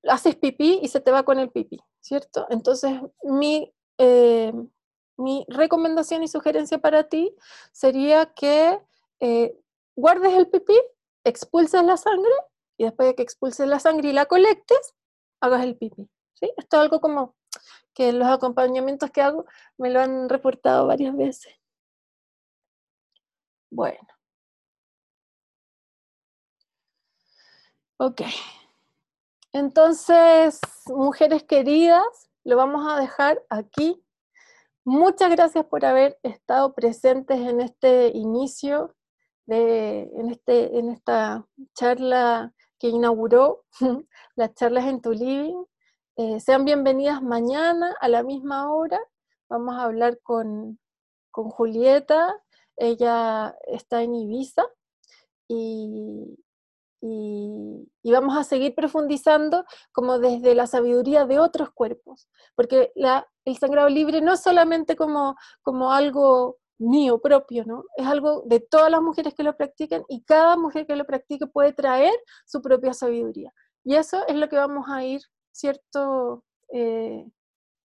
haces 0.07 0.35
pipí 0.35 0.79
y 0.81 0.87
se 0.89 0.99
te 0.99 1.11
va 1.11 1.23
con 1.23 1.39
el 1.39 1.49
pipí, 1.49 1.79
¿cierto? 2.01 2.45
Entonces, 2.49 2.99
mi, 3.23 3.73
em, 3.97 4.69
mi 5.17 5.45
recomendación 5.47 6.23
y 6.23 6.27
sugerencia 6.27 6.79
para 6.79 7.03
ti 7.07 7.35
sería 7.71 8.33
que 8.33 8.79
eh, 9.19 9.57
guardes 9.95 10.33
el 10.33 10.49
pipí, 10.49 10.75
expulses 11.23 11.83
la 11.83 11.97
sangre 11.97 12.33
y 12.77 12.83
después 12.85 13.07
de 13.07 13.15
que 13.15 13.23
expulses 13.23 13.67
la 13.67 13.79
sangre 13.79 14.09
y 14.09 14.13
la 14.13 14.25
colectes, 14.25 14.95
hagas 15.43 15.63
el 15.63 15.75
pipí. 15.77 16.09
¿sí? 16.33 16.51
Esto 16.57 16.77
es 16.77 16.83
algo 16.83 17.01
como 17.01 17.35
que 17.93 18.13
los 18.13 18.27
acompañamientos 18.27 19.11
que 19.11 19.21
hago 19.21 19.45
me 19.77 19.89
lo 19.89 19.99
han 20.01 20.29
reportado 20.29 20.87
varias 20.87 21.15
veces. 21.15 21.53
Bueno. 23.69 24.07
Ok. 27.97 28.21
Entonces, 29.51 30.59
mujeres 30.87 31.43
queridas, 31.43 32.29
lo 32.43 32.55
vamos 32.57 32.85
a 32.91 32.99
dejar 32.99 33.43
aquí. 33.49 34.03
Muchas 34.85 35.29
gracias 35.31 35.65
por 35.65 35.85
haber 35.85 36.19
estado 36.23 36.73
presentes 36.73 37.39
en 37.39 37.61
este 37.61 38.09
inicio, 38.09 38.95
de, 39.45 40.09
en, 40.15 40.29
este, 40.29 40.77
en 40.79 40.89
esta 40.89 41.45
charla 41.73 42.52
que 42.83 42.89
inauguró 42.89 43.63
las 44.35 44.53
charlas 44.55 44.87
en 44.87 44.99
tu 45.01 45.13
living. 45.13 45.63
Eh, 46.17 46.41
sean 46.41 46.65
bienvenidas 46.65 47.23
mañana 47.23 47.95
a 48.01 48.09
la 48.09 48.23
misma 48.23 48.73
hora. 48.73 48.99
Vamos 49.47 49.75
a 49.75 49.83
hablar 49.83 50.19
con, 50.21 50.77
con 51.31 51.49
Julieta. 51.49 52.35
Ella 52.75 53.55
está 53.67 54.03
en 54.03 54.15
Ibiza 54.15 54.65
y, 55.47 56.37
y, 56.99 58.11
vamos 58.11 58.35
a 58.35 58.43
seguir 58.43 58.75
profundizando 58.75 59.63
como 59.93 60.19
desde 60.19 60.53
la 60.53 60.67
sabiduría 60.67 61.25
de 61.25 61.39
otros 61.39 61.69
cuerpos, 61.71 62.27
porque 62.53 62.91
el 63.45 63.57
sangrado 63.57 63.87
libre 63.87 64.19
no 64.19 64.33
es 64.33 64.41
solamente 64.41 64.97
como, 64.97 65.37
como 65.61 65.93
algo 65.93 66.57
mío 66.79 67.19
propio, 67.19 67.65
¿no? 67.65 67.83
Es 67.97 68.05
algo 68.07 68.43
de 68.45 68.59
todas 68.59 68.91
las 68.91 69.01
mujeres 69.01 69.33
que 69.33 69.43
lo 69.43 69.55
practican 69.55 70.03
y 70.09 70.23
cada 70.23 70.57
mujer 70.57 70.85
que 70.87 70.95
lo 70.95 71.05
practique 71.05 71.47
puede 71.47 71.73
traer 71.73 72.13
su 72.45 72.61
propia 72.61 72.93
sabiduría. 72.93 73.53
Y 73.83 73.95
eso 73.95 74.25
es 74.27 74.35
lo 74.35 74.49
que 74.49 74.57
vamos 74.57 74.85
a 74.89 75.03
ir, 75.03 75.21
¿cierto? 75.51 76.43
Eh, 76.71 77.25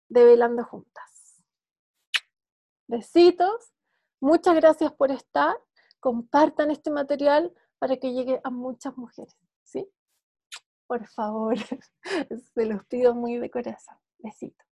develando 0.07 0.63
juntas. 0.63 1.43
Besitos, 2.87 3.73
muchas 4.19 4.55
gracias 4.55 4.91
por 4.93 5.11
estar, 5.11 5.55
compartan 5.99 6.71
este 6.71 6.89
material, 6.89 7.53
para 7.79 7.97
que 7.97 8.11
llegue 8.11 8.41
a 8.43 8.49
muchas 8.49 8.97
mujeres, 8.97 9.35
¿sí? 9.63 9.89
Por 10.85 11.07
favor, 11.07 11.55
se 12.53 12.65
los 12.65 12.85
pido 12.85 13.15
muy 13.15 13.37
de 13.37 13.49
corazón. 13.49 13.97
Besitos. 14.17 14.68